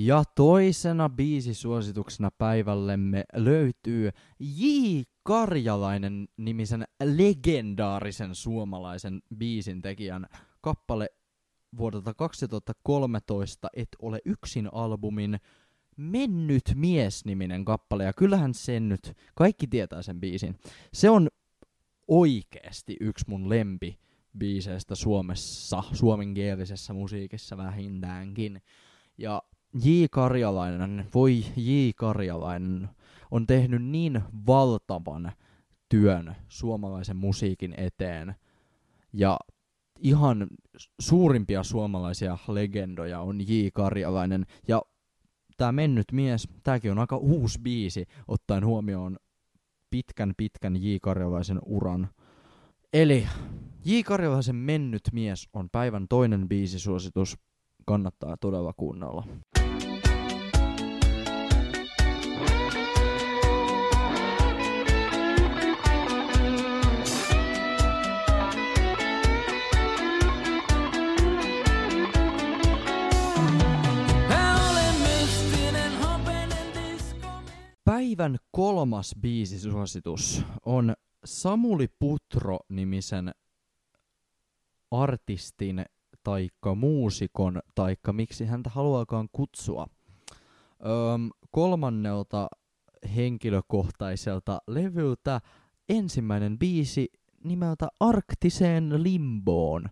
Ja 0.05 0.25
toisena 0.35 1.09
biisisuosituksena 1.09 2.31
päivällemme 2.31 3.25
löytyy 3.35 4.11
J. 4.39 4.65
Karjalainen 5.23 6.29
nimisen 6.37 6.85
legendaarisen 7.03 8.35
suomalaisen 8.35 9.23
biisin 9.37 9.83
tekijän 9.83 10.27
kappale 10.61 11.11
vuodelta 11.79 12.15
2013 12.15 13.69
Et 13.77 13.89
ole 14.03 14.19
yksin 14.25 14.69
albumin 14.73 15.41
Mennyt 15.97 16.65
mies-niminen 16.75 17.65
kappale, 17.65 18.05
ja 18.05 18.13
kyllähän 18.13 18.55
sen 18.55 18.89
nyt, 18.89 19.17
kaikki 19.35 19.67
tietää 19.67 20.03
sen 20.03 20.21
biisin. 20.21 20.59
Se 20.93 21.11
on 21.11 21.29
oikeesti 22.09 22.97
yksi 23.01 23.25
mun 23.29 23.49
lempi 23.49 23.99
biiseistä 24.39 24.95
Suomessa, 24.95 25.83
suomenkielisessä 25.93 26.93
musiikissa 26.93 27.57
vähintäänkin. 27.57 28.63
Ja 29.19 29.43
J. 29.75 30.05
Karjalainen, 30.11 31.07
voi 31.15 31.45
J. 31.57 31.71
Karjalainen, 31.97 32.89
on 33.31 33.47
tehnyt 33.47 33.83
niin 33.83 34.23
valtavan 34.47 35.33
työn 35.89 36.37
suomalaisen 36.49 37.17
musiikin 37.17 37.75
eteen. 37.77 38.35
Ja 39.13 39.39
ihan 39.99 40.47
suurimpia 41.01 41.63
suomalaisia 41.63 42.39
legendoja 42.49 43.21
on 43.21 43.41
J. 43.41 43.53
Karjalainen. 43.73 44.47
Ja 44.69 44.83
tämä 45.57 45.73
mennyt 45.73 46.13
mies, 46.13 46.49
tämäkin 46.63 46.91
on 46.91 46.99
aika 46.99 47.17
uusi 47.17 47.61
biisi, 47.63 48.07
ottaen 48.29 48.67
huomioon 48.67 49.17
pitkän 49.91 50.35
pitkän 50.37 50.77
J. 50.77 50.97
Karjalaisen 51.03 51.61
uran. 51.67 52.09
Eli 52.93 53.27
J. 53.85 54.01
Karjalaisen 54.05 54.57
mennyt 54.57 55.03
mies 55.13 55.49
on 55.53 55.69
päivän 55.73 56.07
toinen 56.09 56.49
biisisuositus. 56.49 57.39
Kannattaa 57.87 58.37
todella 58.37 58.73
kuunnella. 58.73 59.27
Päivän 78.17 78.39
kolmas 78.51 79.15
biisisuositus 79.21 80.45
on 80.67 80.95
Samuli 81.25 81.89
Putro-nimisen 81.99 83.35
artistin 84.91 85.85
taikka 86.23 86.75
muusikon, 86.75 87.63
taikka 87.75 88.13
miksi 88.13 88.45
häntä 88.45 88.71
haluaakaan 88.71 89.29
kutsua. 89.33 89.87
Öm, 90.87 91.31
kolmannelta 91.51 92.49
henkilökohtaiselta 93.17 94.59
levyltä 94.67 95.41
ensimmäinen 95.89 96.59
biisi 96.59 97.09
nimeltä 97.45 97.89
Arktiseen 98.01 99.03
limboon. 99.03 99.89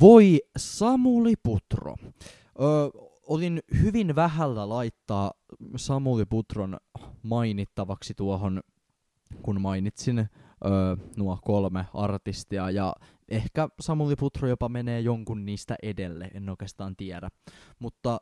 Voi 0.00 0.40
Samuli 0.56 1.34
Putro. 1.42 1.94
Ö, 2.02 3.09
olin 3.30 3.60
hyvin 3.82 4.16
vähällä 4.16 4.68
laittaa 4.68 5.32
Samuli 5.76 6.24
Putron 6.26 6.76
mainittavaksi 7.22 8.14
tuohon, 8.14 8.60
kun 9.42 9.60
mainitsin 9.60 10.18
öö, 10.18 10.96
nuo 11.16 11.38
kolme 11.44 11.86
artistia, 11.94 12.70
ja 12.70 12.94
ehkä 13.28 13.68
Samuli 13.80 14.16
Putro 14.16 14.48
jopa 14.48 14.68
menee 14.68 15.00
jonkun 15.00 15.46
niistä 15.46 15.76
edelle, 15.82 16.30
en 16.34 16.48
oikeastaan 16.48 16.96
tiedä. 16.96 17.28
Mutta 17.78 18.18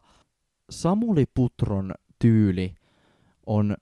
Samuli 0.70 1.24
Putron 1.34 1.92
tyyli 2.18 2.74
on, 3.46 3.76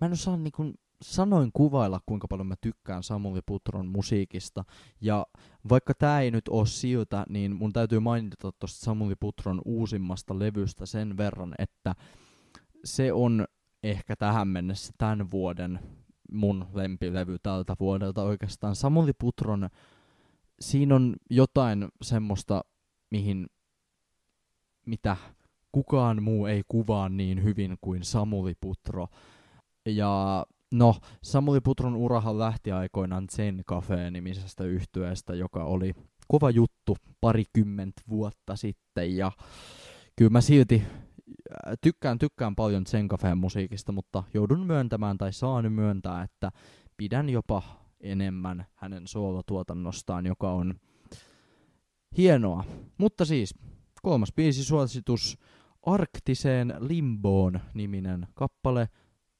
mä 0.00 0.06
en 0.06 0.12
osaa 0.12 0.36
niinku 0.36 0.72
sanoin 1.02 1.50
kuvailla, 1.52 2.00
kuinka 2.06 2.28
paljon 2.28 2.46
mä 2.46 2.54
tykkään 2.60 3.02
Samuli 3.02 3.40
Putron 3.46 3.86
musiikista. 3.86 4.64
Ja 5.00 5.26
vaikka 5.68 5.94
tää 5.94 6.20
ei 6.20 6.30
nyt 6.30 6.48
oo 6.48 6.64
siltä, 6.64 7.26
niin 7.28 7.56
mun 7.56 7.72
täytyy 7.72 8.00
mainita 8.00 8.52
tuosta 8.52 8.84
Samuli 8.84 9.14
Putron 9.20 9.62
uusimmasta 9.64 10.38
levystä 10.38 10.86
sen 10.86 11.16
verran, 11.16 11.54
että 11.58 11.94
se 12.84 13.12
on 13.12 13.46
ehkä 13.82 14.16
tähän 14.16 14.48
mennessä 14.48 14.92
tämän 14.98 15.30
vuoden 15.30 15.78
mun 16.32 16.66
lempilevy 16.74 17.38
tältä 17.42 17.76
vuodelta 17.80 18.22
oikeastaan. 18.22 18.76
Samuli 18.76 19.12
Putron, 19.12 19.68
siinä 20.60 20.94
on 20.94 21.16
jotain 21.30 21.88
semmoista, 22.02 22.64
mihin, 23.10 23.46
mitä 24.86 25.16
kukaan 25.72 26.22
muu 26.22 26.46
ei 26.46 26.62
kuvaa 26.68 27.08
niin 27.08 27.44
hyvin 27.44 27.76
kuin 27.80 28.04
Samuli 28.04 28.54
Putro. 28.60 29.08
Ja 29.86 30.46
no, 30.70 30.96
Samuli 31.22 31.60
Putron 31.60 31.96
urahan 31.96 32.38
lähti 32.38 32.72
aikoinaan 32.72 33.26
Zen 33.32 33.62
Cafe-nimisestä 33.68 34.64
yhtyeestä, 34.64 35.34
joka 35.34 35.64
oli 35.64 35.92
kova 36.28 36.50
juttu 36.50 36.96
parikymmentä 37.20 38.02
vuotta 38.08 38.56
sitten. 38.56 39.16
Ja 39.16 39.32
kyllä 40.16 40.30
mä 40.30 40.40
silti 40.40 40.82
äh, 40.84 41.72
tykkään, 41.80 42.18
tykkään 42.18 42.56
paljon 42.56 42.86
Zen 42.86 43.08
Cafeen 43.08 43.38
musiikista, 43.38 43.92
mutta 43.92 44.22
joudun 44.34 44.66
myöntämään 44.66 45.18
tai 45.18 45.32
saan 45.32 45.72
myöntää, 45.72 46.22
että 46.22 46.50
pidän 46.96 47.28
jopa 47.28 47.62
enemmän 48.00 48.66
hänen 48.74 49.06
soolotuotannostaan, 49.06 50.26
joka 50.26 50.52
on 50.52 50.74
hienoa. 52.16 52.64
Mutta 52.98 53.24
siis, 53.24 53.54
kolmas 54.02 54.32
biisi 54.32 54.64
suositus, 54.64 55.38
Arktiseen 55.82 56.74
limboon 56.78 57.60
niminen 57.74 58.26
kappale 58.34 58.88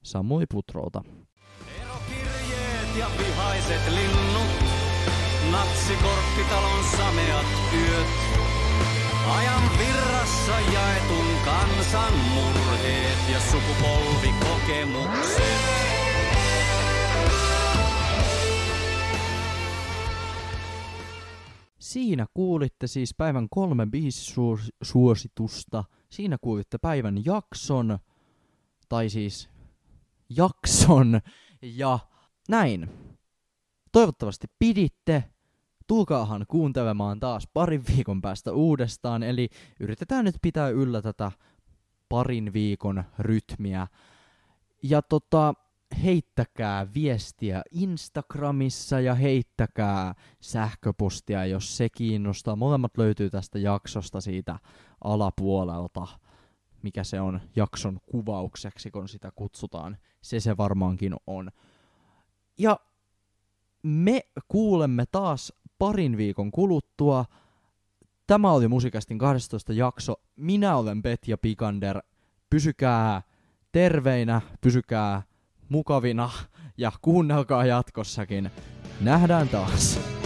Samuli 0.03 0.45
Putrolta. 0.51 1.01
Erokirjeet 1.81 2.95
ja 2.97 3.07
vihaiset 3.19 3.81
linnut, 3.87 4.47
natsikorttitalon 5.51 6.83
sameat 6.97 7.45
yöt. 7.73 8.07
Ajan 9.37 9.63
virrassa 9.79 10.59
jaetun 10.73 11.27
kansan 11.45 12.13
murheet 12.33 13.19
ja 13.31 13.39
sukupolvikokemukset. 13.39 15.61
Siinä 21.79 22.25
kuulitte 22.33 22.87
siis 22.87 23.13
päivän 23.17 23.47
kolme 23.49 23.85
biisisuositusta. 23.85 25.83
Siinä 26.09 26.37
kuulitte 26.41 26.77
päivän 26.77 27.25
jakson, 27.25 27.99
tai 28.89 29.09
siis 29.09 29.49
jakson, 30.29 31.21
ja 31.61 31.99
näin. 32.49 32.89
Toivottavasti 33.91 34.47
piditte. 34.59 35.23
Tulkaahan 35.87 36.45
kuuntelemaan 36.47 37.19
taas 37.19 37.47
parin 37.53 37.83
viikon 37.87 38.21
päästä 38.21 38.53
uudestaan, 38.53 39.23
eli 39.23 39.49
yritetään 39.79 40.25
nyt 40.25 40.35
pitää 40.41 40.69
yllä 40.69 41.01
tätä 41.01 41.31
parin 42.09 42.53
viikon 42.53 43.03
rytmiä. 43.19 43.87
Ja 44.83 45.01
tota, 45.01 45.53
heittäkää 46.03 46.87
viestiä 46.93 47.61
Instagramissa 47.71 48.99
ja 48.99 49.15
heittäkää 49.15 50.15
sähköpostia, 50.39 51.45
jos 51.45 51.77
se 51.77 51.89
kiinnostaa. 51.89 52.55
Molemmat 52.55 52.97
löytyy 52.97 53.29
tästä 53.29 53.59
jaksosta 53.59 54.21
siitä 54.21 54.59
alapuolelta, 55.03 56.07
mikä 56.83 57.03
se 57.03 57.21
on 57.21 57.41
jakson 57.55 57.99
kuvaukseksi, 58.11 58.91
kun 58.91 59.09
sitä 59.09 59.31
kutsutaan. 59.35 59.97
Se 60.21 60.39
se 60.39 60.57
varmaankin 60.57 61.15
on. 61.27 61.51
Ja 62.57 62.79
me 63.83 64.21
kuulemme 64.47 65.05
taas 65.11 65.53
parin 65.79 66.17
viikon 66.17 66.51
kuluttua. 66.51 67.25
Tämä 68.27 68.51
oli 68.51 68.67
Musikastin 68.67 69.17
12 69.17 69.73
jakso. 69.73 70.15
Minä 70.35 70.75
olen 70.77 71.01
Petja 71.01 71.37
Pikander. 71.37 72.01
Pysykää 72.49 73.21
terveinä, 73.71 74.41
pysykää 74.61 75.21
mukavina 75.69 76.29
ja 76.77 76.91
kuunnelkaa 77.01 77.65
jatkossakin. 77.65 78.51
Nähdään 79.01 79.49
taas. 79.49 80.16